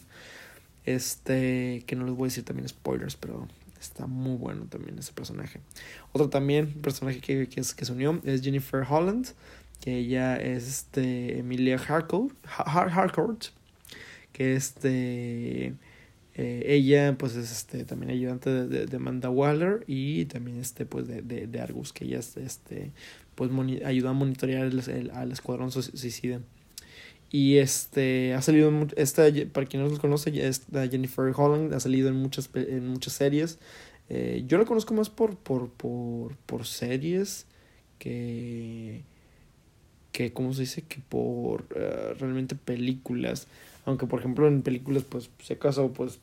Este, 0.85 1.83
que 1.87 1.97
no 1.97 2.05
les 2.05 2.15
voy 2.15 2.27
a 2.27 2.29
decir 2.29 2.45
también 2.45 2.69
spoilers, 2.69 3.17
pero 3.17 3.49
Está 3.81 4.07
muy 4.07 4.37
bueno 4.37 4.67
también 4.67 4.99
ese 4.99 5.15
personaje. 5.15 5.61
Otro 6.13 6.29
también, 6.29 6.71
personaje 6.75 7.21
que, 7.21 7.49
que, 7.49 7.61
es, 7.61 7.69
se 7.69 7.93
unió, 7.93 8.21
es 8.25 8.43
Jennifer 8.43 8.85
Holland, 8.87 9.29
que 9.81 9.97
ella 9.97 10.37
es 10.37 10.69
este, 10.69 11.39
Emilia 11.39 11.77
Harcourt, 11.77 13.47
que 14.33 14.55
este... 14.55 15.75
Eh, 16.35 16.63
ella 16.67 17.17
pues 17.19 17.35
es 17.35 17.51
este 17.51 17.85
también 17.85 18.13
ayudante 18.13 18.51
de, 18.51 18.87
de, 18.87 18.97
Amanda 18.97 19.29
Waller 19.29 19.83
y 19.89 20.27
también 20.27 20.61
este 20.61 20.87
pues 20.87 21.09
de, 21.09 21.23
de, 21.23 21.49
de 21.49 21.61
Argus 21.61 21.93
que 21.93 22.05
ella 22.05 22.21
este 22.21 22.93
pues 23.41 23.51
ayuda 23.87 24.11
a 24.11 24.13
monitorear 24.13 24.67
el, 24.67 25.11
al 25.15 25.33
escuadrón 25.33 25.73
suicida. 25.73 26.43
Y 27.31 27.57
este 27.57 28.35
ha 28.35 28.43
salido 28.43 28.71
esta 28.97 29.23
para 29.51 29.67
quien 29.67 29.83
no 29.83 29.89
lo 29.89 29.99
conoce 29.99 30.47
esta 30.47 30.87
Jennifer 30.87 31.33
Holland 31.35 31.73
ha 31.73 31.81
salido 31.81 32.11
en 32.11 32.17
muchas 32.17 32.51
en 32.55 32.87
muchas 32.87 33.15
series. 33.15 33.59
Eh, 34.11 34.45
yo 34.47 34.59
la 34.59 34.67
conozco 34.67 34.93
más 34.93 35.09
por 35.09 35.37
por 35.39 35.71
por 35.71 36.37
por 36.45 36.67
series 36.67 37.47
que 37.99 39.05
que 40.13 40.35
cómo 40.35 40.53
se 40.53 40.63
dice 40.63 40.83
que 40.83 41.01
por 41.09 41.63
uh, 41.63 42.13
realmente 42.19 42.57
películas. 42.57 43.47
Aunque 43.87 44.07
por 44.07 44.21
ejemplo 44.21 44.49
en 44.49 44.61
películas 44.61 45.05
pues 45.05 45.31
si 45.43 45.55
acaso 45.55 45.95
pues 45.95 46.19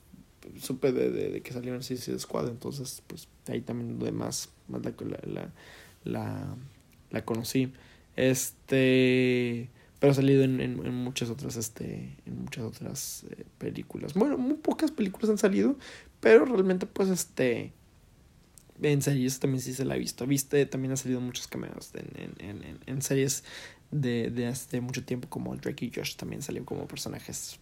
supe 0.61 0.91
de, 0.91 1.09
de, 1.09 1.31
de 1.31 1.41
que 1.41 1.51
salió 1.51 1.73
en 1.73 1.81
Suicide 1.81 2.19
Squad 2.19 2.47
entonces 2.47 3.01
pues 3.07 3.27
ahí 3.47 3.61
también 3.61 3.97
de 3.97 4.11
más, 4.11 4.49
más 4.67 4.83
la, 4.83 4.93
la, 5.25 5.49
la, 6.03 6.55
la 7.11 7.23
conocí. 7.23 7.71
Este 8.15 9.69
pero 9.99 10.11
ha 10.11 10.15
salido 10.15 10.43
en, 10.43 10.61
en, 10.61 10.85
en, 10.85 10.93
muchas 10.93 11.29
otras 11.29 11.55
este 11.55 12.15
en 12.25 12.41
muchas 12.43 12.63
otras 12.63 13.25
eh, 13.31 13.45
películas. 13.57 14.13
Bueno 14.13 14.37
muy 14.37 14.55
pocas 14.55 14.91
películas 14.91 15.29
han 15.29 15.37
salido 15.37 15.75
pero 16.19 16.45
realmente 16.45 16.85
pues 16.85 17.09
este 17.09 17.73
en 18.81 19.01
series 19.01 19.39
también 19.39 19.61
sí 19.61 19.73
se 19.73 19.85
la 19.85 19.95
ha 19.95 19.97
visto. 19.97 20.27
Viste 20.27 20.65
también 20.65 20.91
ha 20.91 20.97
salido 20.97 21.19
muchos 21.19 21.47
cameos 21.47 21.91
en, 21.95 22.33
en, 22.39 22.79
en, 22.85 23.01
series 23.01 23.43
de, 23.89 24.29
de 24.29 24.47
hace 24.47 24.81
mucho 24.81 25.03
tiempo 25.03 25.27
como 25.29 25.55
Drake 25.55 25.85
y 25.85 25.91
Josh 25.93 26.15
también 26.15 26.41
salió 26.41 26.63
como 26.63 26.87
personajes 26.87 27.59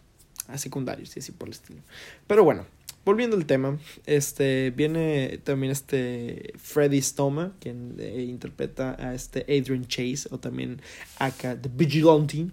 secundarios 0.55 1.15
y 1.15 1.19
así 1.19 1.31
por 1.31 1.47
el 1.47 1.53
estilo. 1.53 1.81
Pero 2.27 2.43
bueno 2.43 2.65
volviendo 3.05 3.37
al 3.37 3.45
tema, 3.45 3.77
este 4.05 4.71
viene 4.71 5.39
también 5.43 5.71
este 5.71 6.53
Freddy 6.57 7.01
Stoma, 7.01 7.53
quien 7.59 7.95
eh, 7.99 8.25
interpreta 8.27 8.95
a 8.99 9.13
este 9.13 9.41
Adrian 9.41 9.85
Chase, 9.87 10.27
o 10.31 10.39
también 10.39 10.81
acá 11.19 11.59
The 11.59 11.69
Vigilante, 11.73 12.47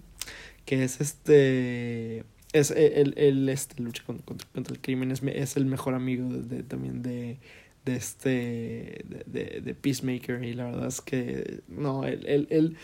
que 0.65 0.83
es 0.83 1.01
este 1.01 2.23
es 2.53 2.69
el, 2.69 3.15
el 3.17 3.49
este 3.49 3.81
lucha 3.81 4.03
contra, 4.05 4.47
contra, 4.53 4.73
el 4.73 4.79
crimen, 4.79 5.11
es, 5.11 5.23
es 5.23 5.57
el 5.57 5.65
mejor 5.65 5.95
amigo 5.95 6.29
de, 6.29 6.63
también 6.63 7.01
de 7.01 7.39
de 7.83 7.95
este 7.97 9.03
de, 9.25 9.61
de, 9.61 9.75
Peacemaker 9.75 10.41
y 10.45 10.53
la 10.53 10.65
verdad 10.65 10.87
es 10.87 11.01
que 11.01 11.61
no 11.67 12.05
él 12.05 12.23
él, 12.25 12.47
él 12.49 12.77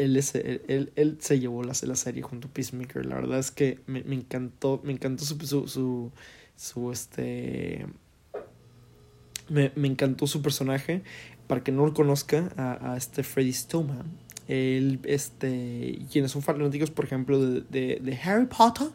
él, 0.00 0.16
es, 0.16 0.34
él, 0.34 0.92
él, 0.96 1.18
se 1.20 1.40
llevó 1.40 1.62
la, 1.62 1.74
la 1.82 1.94
serie 1.94 2.22
junto 2.22 2.48
a 2.48 2.50
Peacemaker. 2.50 3.04
La 3.04 3.16
verdad 3.16 3.38
es 3.38 3.50
que 3.50 3.80
me, 3.86 4.02
me 4.04 4.14
encantó, 4.14 4.80
me 4.82 4.92
encantó 4.92 5.24
su, 5.24 5.38
su, 5.46 5.68
su, 5.68 6.10
su 6.60 6.92
este 6.92 7.86
me, 9.48 9.72
me, 9.74 9.88
encantó 9.88 10.26
su 10.26 10.42
personaje. 10.42 11.02
Para 11.46 11.64
que 11.64 11.72
no 11.72 11.84
lo 11.84 11.94
conozca 11.94 12.52
a, 12.56 12.92
a 12.92 12.96
este 12.96 13.24
Freddy 13.24 13.52
Stoma 13.52 14.04
él 14.50 14.98
este 15.04 16.00
quienes 16.10 16.32
son 16.32 16.42
fanáticos 16.42 16.90
por 16.90 17.04
ejemplo 17.04 17.40
de, 17.40 17.60
de, 17.70 18.00
de, 18.02 18.18
Harry 18.24 18.46
Potter. 18.46 18.88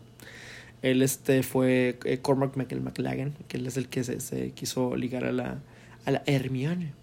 Él 0.81 1.01
este 1.01 1.43
fue 1.43 1.97
eh, 2.03 2.19
Cormac 2.19 2.55
McLagan 2.57 3.33
que 3.47 3.57
él 3.57 3.65
es 3.65 3.77
el 3.77 3.87
que 3.87 4.03
se, 4.03 4.19
se 4.19 4.51
quiso 4.51 4.95
ligar 4.95 5.23
a 5.23 5.31
la 5.31 5.61
a 6.05 6.11
la 6.11 6.23
Hermione. 6.25 6.93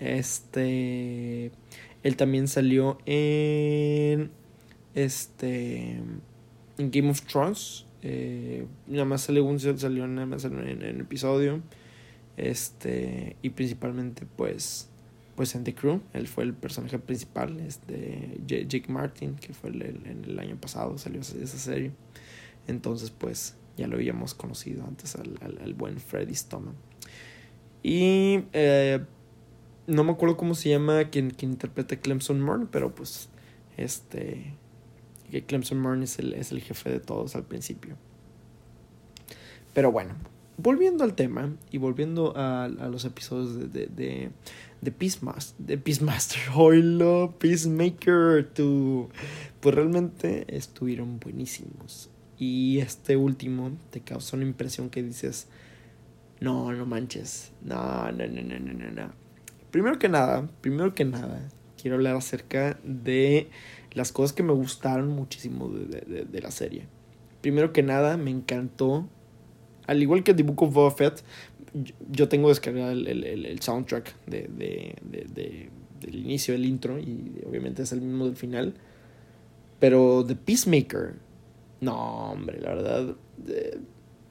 Este 0.00 1.52
él 2.02 2.16
también 2.16 2.48
salió 2.48 2.98
en 3.06 4.30
este 4.94 6.00
en 6.78 6.90
Game 6.90 7.10
of 7.10 7.22
Thrones 7.22 7.85
eh, 8.08 8.64
nada 8.86 9.04
más 9.04 9.22
salió, 9.22 9.58
salió 9.58 10.06
nada 10.06 10.26
más 10.26 10.44
en, 10.44 10.58
el 10.60 11.00
episodio. 11.00 11.60
Este, 12.36 13.36
y 13.42 13.50
principalmente 13.50 14.26
pues 14.36 14.90
pues 15.34 15.54
en 15.54 15.64
The 15.64 15.74
Crew, 15.74 16.00
él 16.14 16.28
fue 16.28 16.44
el 16.44 16.54
personaje 16.54 16.98
principal, 16.98 17.60
este 17.60 18.38
Jake 18.46 18.86
Martin, 18.88 19.34
que 19.34 19.52
fue 19.52 19.70
el, 19.70 19.82
en 19.82 20.24
el 20.24 20.38
año 20.38 20.56
pasado 20.56 20.96
salió 20.98 21.20
esa 21.20 21.58
serie. 21.58 21.90
Entonces 22.68 23.10
pues 23.10 23.56
ya 23.76 23.88
lo 23.88 23.96
habíamos 23.96 24.34
conocido 24.34 24.84
antes 24.86 25.16
al, 25.16 25.38
al, 25.42 25.74
buen 25.74 25.98
Freddy 25.98 26.34
Stoma. 26.34 26.74
Y 27.82 28.44
eh, 28.52 29.04
no 29.88 30.04
me 30.04 30.12
acuerdo 30.12 30.36
cómo 30.36 30.54
se 30.54 30.70
llama 30.70 31.10
quien, 31.10 31.30
quien 31.30 31.52
interpreta 31.52 31.96
Clemson 31.96 32.40
Morn, 32.40 32.68
pero 32.70 32.94
pues 32.94 33.28
este 33.76 34.54
que 35.26 35.44
Clemson 35.44 35.80
Murray 35.80 36.04
es 36.04 36.18
el, 36.18 36.32
es 36.34 36.52
el 36.52 36.60
jefe 36.60 36.90
de 36.90 37.00
todos 37.00 37.36
al 37.36 37.44
principio. 37.44 37.96
Pero 39.74 39.92
bueno, 39.92 40.14
volviendo 40.56 41.04
al 41.04 41.14
tema 41.14 41.54
y 41.70 41.78
volviendo 41.78 42.36
a, 42.36 42.64
a 42.64 42.88
los 42.88 43.04
episodios 43.04 43.56
de, 43.56 43.68
de, 43.68 43.86
de, 43.88 44.30
de 44.80 44.92
Peacemaster, 44.92 45.66
de 45.66 45.78
Peacemaster, 45.78 46.40
Oilo, 46.54 47.34
Peacemaker, 47.38 48.48
tu, 48.54 49.08
pues 49.60 49.74
realmente 49.74 50.46
estuvieron 50.54 51.18
buenísimos. 51.20 52.10
Y 52.38 52.78
este 52.78 53.16
último 53.16 53.72
te 53.90 54.00
causó 54.00 54.36
una 54.36 54.44
impresión 54.44 54.90
que 54.90 55.02
dices, 55.02 55.48
no, 56.40 56.72
no 56.72 56.84
manches, 56.86 57.52
no, 57.62 58.10
no, 58.12 58.26
no, 58.26 58.42
no, 58.42 58.58
no, 58.58 58.90
no. 58.90 59.12
Primero 59.70 59.98
que 59.98 60.08
nada, 60.08 60.48
primero 60.60 60.94
que 60.94 61.04
nada, 61.04 61.48
quiero 61.80 61.96
hablar 61.96 62.16
acerca 62.16 62.78
de 62.84 63.48
las 63.96 64.12
cosas 64.12 64.34
que 64.34 64.42
me 64.42 64.52
gustaron 64.52 65.08
muchísimo 65.08 65.70
de, 65.70 66.00
de, 66.02 66.24
de, 66.26 66.40
la 66.42 66.50
serie. 66.50 66.86
Primero 67.40 67.72
que 67.72 67.82
nada, 67.82 68.18
me 68.18 68.30
encantó. 68.30 69.08
Al 69.86 70.02
igual 70.02 70.22
que 70.22 70.34
The 70.34 70.42
Book 70.42 70.64
of 70.64 70.74
Boba 70.74 70.90
Fett, 70.90 71.24
yo 72.10 72.28
tengo 72.28 72.50
descargado 72.50 72.90
el, 72.90 73.06
el, 73.06 73.46
el 73.46 73.60
soundtrack 73.60 74.14
de, 74.26 74.48
de, 74.48 75.70
del 76.00 76.14
inicio, 76.14 76.52
del 76.52 76.66
intro, 76.66 76.98
y 76.98 77.42
obviamente 77.48 77.84
es 77.84 77.92
el 77.92 78.02
mismo 78.02 78.26
del 78.26 78.36
final. 78.36 78.74
Pero 79.80 80.22
The 80.26 80.36
Peacemaker, 80.36 81.14
no, 81.80 82.32
hombre, 82.32 82.60
la 82.60 82.74
verdad. 82.74 83.16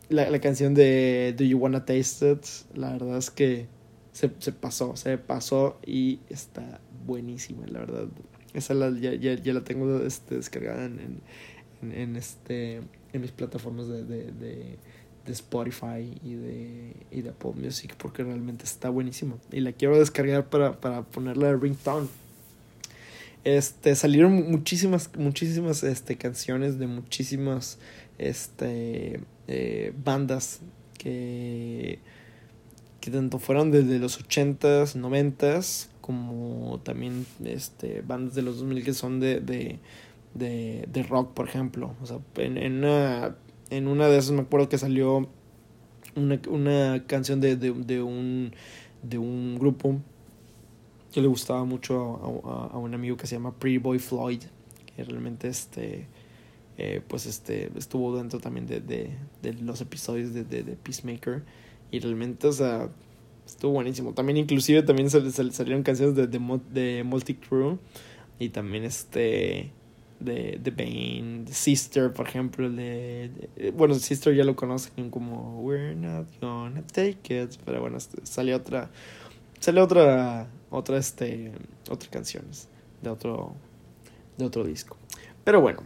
La, 0.09 0.29
la, 0.29 0.39
canción 0.39 0.75
de 0.75 1.33
Do 1.35 1.43
You 1.43 1.57
Wanna 1.57 1.85
Taste 1.85 2.33
It, 2.33 2.45
la 2.75 2.91
verdad 2.91 3.17
es 3.17 3.31
que 3.31 3.65
se, 4.11 4.29
se 4.37 4.51
pasó, 4.51 4.95
se 4.95 5.17
pasó 5.17 5.79
y 5.83 6.19
está 6.29 6.79
buenísima, 7.07 7.65
la 7.65 7.79
verdad. 7.79 8.07
Esa 8.55 8.73
la, 8.73 8.89
ya, 8.89 9.13
ya, 9.13 9.35
ya 9.35 9.53
la 9.53 9.63
tengo 9.63 10.01
este, 10.01 10.35
descargada 10.35 10.85
en, 10.85 11.21
en, 11.81 11.91
en, 11.91 12.15
este, 12.15 12.77
en 13.13 13.21
mis 13.21 13.31
plataformas 13.31 13.87
de, 13.87 14.03
de, 14.03 14.31
de, 14.31 14.77
Spotify 15.27 16.17
y 16.23 16.35
de, 16.35 16.93
y 17.11 17.21
de 17.21 17.29
Apple 17.29 17.53
Music 17.55 17.95
porque 17.97 18.23
realmente 18.23 18.63
está 18.63 18.89
buenísimo. 18.89 19.39
Y 19.51 19.59
la 19.59 19.73
quiero 19.73 19.99
descargar 19.99 20.49
para, 20.49 20.79
para 20.79 21.03
ponerla 21.03 21.47
de 21.47 21.57
ringtone. 21.57 22.07
Este, 23.43 23.95
salieron 23.95 24.49
muchísimas, 24.49 25.11
muchísimas 25.17 25.83
este, 25.83 26.15
canciones 26.17 26.79
de 26.79 26.87
muchísimas 26.87 27.77
este, 28.17 29.19
eh, 29.47 29.93
bandas 30.03 30.61
que, 30.97 31.99
que 33.01 33.11
tanto 33.11 33.37
fueron 33.37 33.69
desde 33.69 33.99
los 33.99 34.19
80s, 34.19 34.95
90s, 34.95 35.89
como 36.05 36.81
también 36.83 37.25
este, 37.43 38.03
bandas 38.05 38.35
de 38.35 38.43
los 38.43 38.59
2000 38.59 38.83
que 38.83 38.93
son 38.93 39.19
de, 39.19 39.39
de, 39.39 39.79
de, 40.35 40.87
de 40.87 41.01
rock, 41.01 41.33
por 41.33 41.47
ejemplo. 41.49 41.95
O 41.99 42.05
sea, 42.05 42.19
en, 42.35 42.59
en, 42.59 42.77
una, 42.83 43.35
en 43.71 43.87
una 43.87 44.07
de 44.07 44.19
esas 44.19 44.33
me 44.33 44.41
acuerdo 44.41 44.69
que 44.69 44.77
salió 44.77 45.27
una, 46.15 46.39
una 46.47 47.03
canción 47.07 47.41
de, 47.41 47.55
de, 47.55 47.71
de, 47.71 48.03
un, 48.03 48.53
de 49.01 49.17
un 49.17 49.57
grupo 49.57 49.99
que 51.11 51.21
le 51.21 51.27
gustaba 51.27 51.65
mucho 51.65 52.43
a, 52.45 52.51
a, 52.51 52.65
a, 52.73 52.77
un 52.77 52.93
amigo 52.93 53.17
que 53.17 53.25
se 53.25 53.37
llama 53.37 53.55
Pretty 53.55 53.79
Boy 53.79 53.97
Floyd, 53.97 54.43
que 54.95 55.03
realmente 55.03 55.47
este, 55.47 56.05
eh, 56.77 57.01
pues 57.07 57.25
este, 57.25 57.71
estuvo 57.75 58.15
dentro 58.15 58.39
también 58.39 58.67
de, 58.67 58.79
de, 58.79 59.09
de 59.41 59.53
los 59.53 59.81
episodios 59.81 60.35
de, 60.35 60.43
de, 60.43 60.61
de 60.61 60.75
Peacemaker. 60.75 61.43
Y 61.89 61.97
realmente, 61.97 62.45
o 62.45 62.51
sea, 62.51 62.91
Estuvo 63.45 63.73
buenísimo. 63.73 64.13
También 64.13 64.37
inclusive 64.37 64.83
también 64.83 65.09
salieron 65.09 65.83
canciones 65.83 66.15
de, 66.15 66.27
de, 66.27 66.59
de 66.71 67.03
Multicrew. 67.03 67.77
Y 68.37 68.49
también 68.49 68.83
este 68.83 69.71
de, 70.19 70.59
de 70.61 70.71
Bane, 70.71 71.45
de 71.45 71.53
Sister, 71.53 72.11
por 72.13 72.27
ejemplo, 72.27 72.69
de, 72.69 73.49
bueno, 73.75 73.95
Sister 73.95 74.33
ya 74.35 74.43
lo 74.43 74.55
conocen 74.55 75.09
como 75.09 75.61
We're 75.61 75.95
not 75.95 76.27
gonna 76.41 76.83
take 76.87 77.43
it, 77.43 77.55
pero 77.65 77.81
bueno, 77.81 77.97
este, 77.97 78.25
salió 78.25 78.57
otra 78.57 78.89
salió 79.59 79.83
otra 79.83 80.47
otra 80.69 80.97
este 80.97 81.51
otra 81.89 82.09
canciones 82.09 82.67
de 83.01 83.09
otro 83.09 83.53
de 84.37 84.45
otro 84.45 84.63
disco. 84.63 84.97
Pero 85.43 85.61
bueno, 85.61 85.83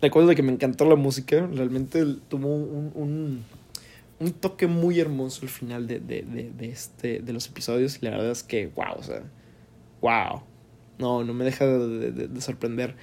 recuerdo 0.00 0.34
que 0.34 0.42
me 0.42 0.52
encantó 0.52 0.84
la 0.84 0.96
música, 0.96 1.46
realmente 1.46 2.04
tuvo 2.28 2.48
un, 2.48 2.92
un, 2.94 3.44
un 4.20 4.32
toque 4.32 4.66
muy 4.66 5.00
hermoso 5.00 5.42
al 5.42 5.48
final 5.48 5.86
de, 5.86 5.98
de, 5.98 6.22
de, 6.22 6.50
de, 6.50 6.68
este 6.68 7.20
de 7.20 7.32
los 7.32 7.48
episodios 7.48 7.98
y 8.00 8.04
la 8.04 8.12
verdad 8.12 8.30
es 8.30 8.42
que 8.42 8.68
wow, 8.68 8.94
o 8.96 9.02
sea, 9.02 9.22
wow. 10.00 10.42
No, 10.98 11.24
no 11.24 11.32
me 11.32 11.46
deja 11.46 11.66
de, 11.66 12.12
de 12.12 12.40
sorprender 12.42 12.94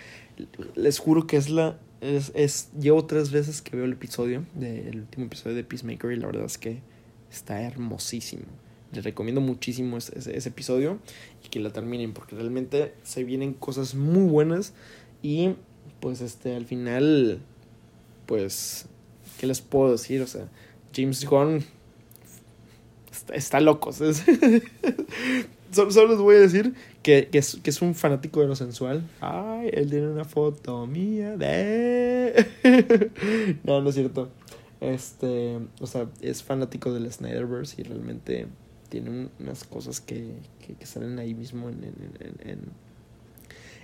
les 0.76 1.00
juro 1.00 1.28
que 1.28 1.38
es 1.38 1.50
la. 1.50 1.80
Es, 2.02 2.32
es, 2.36 2.70
llevo 2.80 3.06
tres 3.06 3.32
veces 3.32 3.62
que 3.62 3.76
veo 3.76 3.86
el 3.86 3.94
episodio, 3.94 4.46
el 4.62 5.00
último 5.00 5.26
episodio 5.26 5.56
de 5.56 5.64
Peacemaker, 5.64 6.12
y 6.12 6.18
la 6.18 6.28
verdad 6.28 6.46
es 6.46 6.58
que 6.58 6.82
está 7.32 7.62
hermosísimo. 7.62 8.46
Les 8.94 9.04
recomiendo 9.04 9.42
muchísimo 9.42 9.98
ese, 9.98 10.38
ese, 10.38 10.50
episodio 10.50 11.00
y 11.44 11.50
que 11.50 11.60
la 11.60 11.72
terminen, 11.72 12.14
porque 12.14 12.36
realmente 12.36 12.94
se 13.04 13.24
vienen 13.24 13.54
cosas 13.54 13.96
muy 13.96 14.30
buenas. 14.30 14.74
Y 15.24 15.56
pues 16.00 16.22
este, 16.22 16.56
al 16.56 16.66
final, 16.66 17.40
pues, 18.28 18.88
¿qué 19.40 19.48
les 19.48 19.62
puedo 19.62 19.92
decir? 19.92 20.22
O 20.22 20.28
sea, 20.28 20.48
James 20.98 21.24
Gunn 21.26 21.64
está, 23.12 23.36
está 23.36 23.60
loco. 23.60 23.92
Solo, 25.72 26.08
les 26.08 26.18
voy 26.18 26.38
a 26.38 26.40
decir 26.40 26.74
que, 27.04 27.28
que, 27.30 27.38
es, 27.38 27.60
que, 27.62 27.70
es, 27.70 27.82
un 27.82 27.94
fanático 27.94 28.42
de 28.42 28.48
lo 28.48 28.56
sensual. 28.56 29.08
Ay, 29.22 29.70
él 29.74 29.90
tiene 29.92 30.08
una 30.08 30.26
foto 30.26 30.88
mía 30.88 31.38
de... 31.38 32.48
no, 33.64 33.82
no 33.82 33.90
es 33.90 33.96
cierto. 33.96 34.30
Este, 34.80 35.60
o 35.80 35.88
sea, 35.88 36.08
es 36.22 36.42
fanático 36.42 36.94
del 36.94 37.12
Snyderverse 37.12 37.82
y 37.82 37.84
realmente 37.84 38.48
tiene 38.90 39.30
unas 39.40 39.64
cosas 39.66 40.02
que, 40.02 40.34
que, 40.66 40.74
que 40.74 40.86
salen 40.86 41.20
ahí 41.20 41.34
mismo 41.34 41.70
en, 41.70 41.84
en, 41.84 42.50
en, 42.50 42.60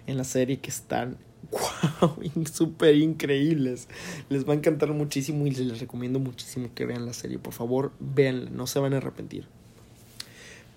en, 0.08 0.18
la 0.18 0.24
serie 0.24 0.60
que 0.60 0.70
están, 0.70 1.18
wow, 2.02 2.16
súper 2.52 2.96
increíbles. 2.96 3.88
Les 4.30 4.48
va 4.48 4.54
a 4.54 4.56
encantar 4.56 4.92
muchísimo 4.94 5.46
y 5.48 5.52
les 5.52 5.80
recomiendo 5.80 6.20
muchísimo 6.20 6.70
que 6.74 6.86
vean 6.86 7.06
la 7.06 7.14
serie. 7.14 7.40
Por 7.40 7.54
favor, 7.54 7.92
véanla, 8.00 8.50
no 8.52 8.68
se 8.68 8.80
van 8.80 8.94
a 8.94 8.98
arrepentir. 8.98 9.46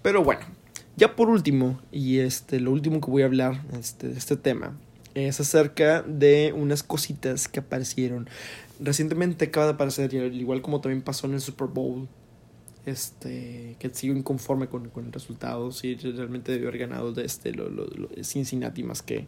Pero 0.02 0.22
bueno, 0.22 0.42
ya 0.96 1.16
por 1.16 1.28
último, 1.28 1.80
y 1.90 2.18
este, 2.18 2.60
lo 2.60 2.70
último 2.70 3.00
que 3.00 3.10
voy 3.10 3.22
a 3.22 3.26
hablar 3.26 3.62
este, 3.78 4.08
de 4.08 4.18
este 4.18 4.36
tema 4.36 4.76
es 5.14 5.40
acerca 5.40 6.02
de 6.02 6.52
unas 6.54 6.82
cositas 6.82 7.48
que 7.48 7.60
aparecieron. 7.60 8.28
Recientemente 8.78 9.46
acaba 9.46 9.66
de 9.66 9.72
aparecer, 9.72 10.12
igual 10.14 10.62
como 10.62 10.80
también 10.80 11.02
pasó 11.02 11.26
en 11.26 11.34
el 11.34 11.40
Super 11.40 11.68
Bowl, 11.68 12.06
este, 12.86 13.76
que 13.78 13.90
sigo 13.90 14.14
inconforme 14.14 14.68
con, 14.68 14.88
con 14.90 15.06
el 15.06 15.12
resultado. 15.12 15.72
Sí, 15.72 15.96
realmente 15.96 16.52
debió 16.52 16.68
haber 16.68 16.80
ganado 16.80 17.12
de 17.12 17.24
este, 17.24 17.52
lo, 17.52 17.68
lo, 17.68 17.86
Cincinnati 18.22 18.82
más 18.82 19.02
que, 19.02 19.26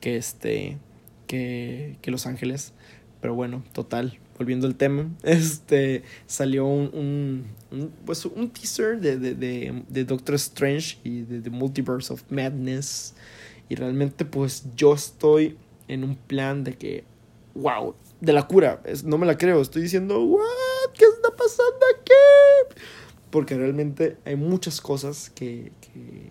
que, 0.00 0.16
este, 0.16 0.78
que, 1.26 1.96
que 2.02 2.10
Los 2.10 2.26
Ángeles. 2.26 2.72
Pero 3.20 3.34
bueno, 3.34 3.62
total, 3.72 4.18
volviendo 4.38 4.66
al 4.66 4.74
tema, 4.74 5.10
este 5.22 6.02
salió 6.26 6.66
un, 6.66 7.44
un, 7.70 7.92
pues 8.06 8.24
un 8.24 8.50
teaser 8.50 8.98
de, 8.98 9.18
de, 9.18 9.34
de, 9.34 9.82
de, 9.88 10.04
Doctor 10.04 10.34
Strange 10.36 10.98
y 11.04 11.22
de 11.22 11.40
The 11.40 11.50
Multiverse 11.50 12.12
of 12.12 12.22
Madness. 12.30 13.14
Y 13.68 13.74
realmente 13.74 14.24
pues 14.24 14.64
yo 14.74 14.94
estoy 14.94 15.56
en 15.86 16.04
un 16.04 16.16
plan 16.16 16.64
de 16.64 16.74
que, 16.76 17.04
wow, 17.54 17.94
de 18.20 18.32
la 18.32 18.46
cura. 18.46 18.82
No 19.04 19.18
me 19.18 19.26
la 19.26 19.36
creo, 19.36 19.60
estoy 19.60 19.82
diciendo, 19.82 20.22
what, 20.24 20.92
¿qué 20.94 21.04
está 21.04 21.30
pasando 21.30 21.86
aquí? 21.94 22.80
Porque 23.30 23.56
realmente 23.56 24.16
hay 24.24 24.36
muchas 24.36 24.80
cosas 24.80 25.30
que, 25.30 25.72
que, 25.80 26.30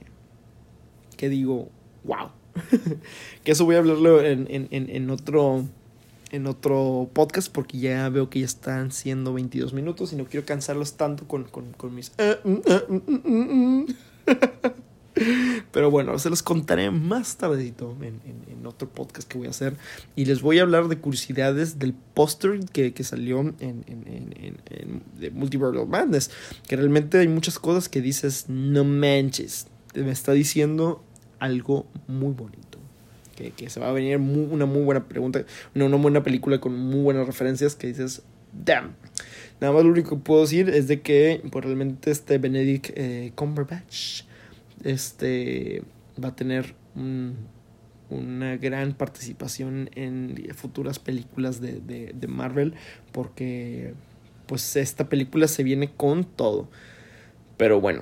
que 1.16 1.30
digo, 1.30 1.70
wow. 2.04 2.32
que 3.44 3.52
eso 3.52 3.66
voy 3.66 3.76
a 3.76 3.80
hablarlo 3.80 4.24
en, 4.24 4.48
en, 4.50 4.68
en 4.72 5.10
otro 5.10 5.66
en 6.32 6.48
otro 6.48 7.10
podcast 7.14 7.52
porque 7.52 7.80
ya 7.80 8.08
veo 8.10 8.30
que 8.30 8.40
ya 8.40 8.46
están 8.46 8.92
siendo 8.92 9.34
22 9.34 9.74
minutos 9.74 10.14
y 10.14 10.16
no 10.16 10.26
quiero 10.26 10.46
cansarlos 10.46 10.94
tanto 10.94 11.28
con, 11.28 11.46
con, 11.46 11.72
con 11.74 11.94
mis... 11.96 12.12
Eh, 12.18 12.38
mm, 12.44 12.56
eh, 12.66 12.82
mm, 12.88 13.82
mm, 13.82 13.86
Pero 15.72 15.92
bueno, 15.92 16.18
se 16.18 16.30
los 16.30 16.42
contaré 16.44 16.92
más 16.92 17.36
tardecito 17.36 17.94
en, 18.00 18.22
en, 18.26 18.58
en, 18.58 18.66
otro 18.66 18.88
podcast 18.88 19.28
que 19.28 19.38
voy 19.38 19.48
a 19.48 19.50
hacer. 19.50 19.76
Y 20.16 20.26
les 20.26 20.42
voy 20.42 20.60
a 20.60 20.62
hablar 20.62 20.88
de 20.88 20.98
curiosidades 20.98 21.78
del 21.78 21.94
póster 21.94 22.60
que, 22.72 22.94
que, 22.94 23.04
salió 23.04 23.42
en, 23.42 23.56
en, 23.60 25.02
de 25.20 25.32
Multiverse 25.32 25.86
Madness. 25.86 26.32
Que 26.68 26.78
realmente 26.78 27.18
hay 27.18 27.28
muchas 27.28 27.60
cosas 27.60 27.90
que 27.90 28.00
dices, 28.00 28.46
no 28.48 28.86
manches. 28.86 29.68
Me 29.94 30.12
está 30.12 30.32
diciendo 30.32 31.04
algo 31.40 31.86
muy 32.08 32.34
bonito 32.34 32.80
que, 33.56 33.70
se 33.70 33.80
va 33.80 33.90
a 33.90 33.94
venir 33.94 34.18
una 34.18 34.66
muy 34.66 34.82
buena 34.82 35.08
pregunta, 35.08 35.46
una, 35.74 35.86
una, 35.86 35.98
buena 35.98 36.24
película 36.24 36.60
con 36.60 36.78
muy 36.78 37.02
buenas 37.02 37.26
referencias 37.26 37.76
que 37.76 37.88
dices, 37.88 38.24
damn. 38.54 38.96
Nada 39.62 39.74
más 39.74 39.84
lo 39.84 39.92
único 39.92 40.12
que 40.12 40.24
puedo 40.24 40.42
decir 40.42 40.70
es 40.70 40.88
de 40.88 41.02
que 41.02 41.42
pues, 41.52 41.66
realmente 41.66 42.12
este 42.12 42.38
Benedict 42.38 42.92
eh, 42.96 43.32
Cumberbatch 43.36 44.24
este, 44.84 45.84
va 46.22 46.30
a 46.30 46.36
tener 46.36 46.76
una 48.10 48.58
gran 48.58 48.94
participación 48.94 49.90
en 49.96 50.36
futuras 50.56 51.00
películas 51.00 51.62
de, 51.62 51.80
de, 51.80 52.12
de 52.14 52.28
Marvel 52.28 52.74
porque 53.12 53.94
pues 54.48 54.76
esta 54.76 55.08
película 55.08 55.48
se 55.48 55.64
viene 55.64 55.92
con 55.92 56.24
todo. 56.24 56.70
Pero 57.58 57.80
bueno, 57.80 58.02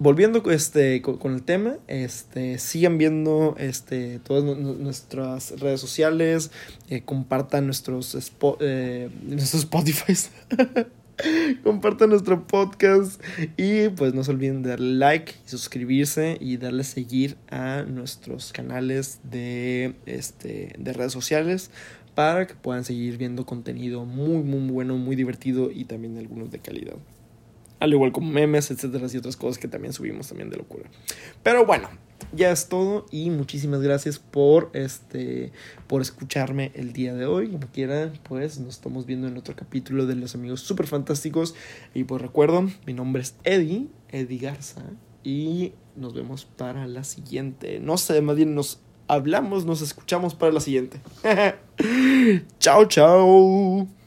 volviendo 0.00 0.42
este, 0.50 1.02
con, 1.02 1.34
el 1.34 1.42
tema, 1.42 1.76
este, 1.86 2.58
sigan 2.58 2.98
viendo 2.98 3.54
este, 3.58 4.18
todas 4.18 4.42
nuestras 4.58 5.60
redes 5.60 5.80
sociales, 5.80 6.50
eh, 6.88 7.02
compartan 7.02 7.66
nuestros, 7.66 8.16
eh, 8.60 9.10
nuestros 9.22 9.62
Spotify. 9.62 10.14
compartan 11.62 12.08
nuestro 12.08 12.46
podcast 12.46 13.22
y 13.58 13.90
pues 13.90 14.14
no 14.14 14.24
se 14.24 14.30
olviden 14.30 14.62
de 14.62 14.70
darle 14.70 14.94
like 14.94 15.34
suscribirse 15.44 16.38
y 16.40 16.56
darle 16.56 16.82
seguir 16.82 17.36
a 17.50 17.82
nuestros 17.82 18.54
canales 18.54 19.20
de, 19.22 19.96
este, 20.06 20.74
de 20.78 20.92
redes 20.94 21.12
sociales 21.12 21.70
para 22.14 22.46
que 22.46 22.54
puedan 22.54 22.86
seguir 22.86 23.18
viendo 23.18 23.44
contenido 23.44 24.06
muy 24.06 24.42
muy 24.42 24.70
bueno, 24.70 24.96
muy 24.96 25.14
divertido 25.14 25.70
y 25.70 25.84
también 25.84 26.16
algunos 26.16 26.50
de 26.50 26.58
calidad 26.60 26.96
al 27.80 27.92
igual 27.92 28.12
como 28.12 28.30
memes, 28.30 28.70
etcétera, 28.70 29.06
y 29.12 29.16
otras 29.16 29.36
cosas 29.36 29.58
que 29.58 29.68
también 29.68 29.92
subimos 29.92 30.28
también 30.28 30.50
de 30.50 30.56
locura. 30.56 30.84
Pero 31.42 31.66
bueno, 31.66 31.88
ya 32.32 32.52
es 32.52 32.68
todo 32.68 33.06
y 33.10 33.30
muchísimas 33.30 33.80
gracias 33.80 34.18
por 34.18 34.70
este 34.74 35.52
por 35.86 36.02
escucharme 36.02 36.70
el 36.74 36.92
día 36.92 37.14
de 37.14 37.26
hoy. 37.26 37.48
Como 37.48 37.66
quieran, 37.68 38.12
pues 38.22 38.60
nos 38.60 38.74
estamos 38.74 39.06
viendo 39.06 39.26
en 39.26 39.36
otro 39.36 39.56
capítulo 39.56 40.06
de 40.06 40.14
Los 40.14 40.34
Amigos 40.34 40.60
Super 40.60 40.86
Fantásticos 40.86 41.54
y 41.94 42.04
pues 42.04 42.22
recuerdo, 42.22 42.70
mi 42.86 42.92
nombre 42.92 43.22
es 43.22 43.34
Eddie, 43.44 43.88
Eddie 44.10 44.38
Garza 44.38 44.82
y 45.24 45.72
nos 45.96 46.14
vemos 46.14 46.44
para 46.44 46.86
la 46.86 47.04
siguiente. 47.04 47.80
No 47.80 47.96
sé, 47.96 48.20
más 48.20 48.36
bien 48.36 48.54
nos 48.54 48.80
hablamos, 49.08 49.64
nos 49.64 49.82
escuchamos 49.82 50.34
para 50.34 50.52
la 50.52 50.60
siguiente. 50.60 51.00
chao, 52.58 52.84
chao. 52.86 53.99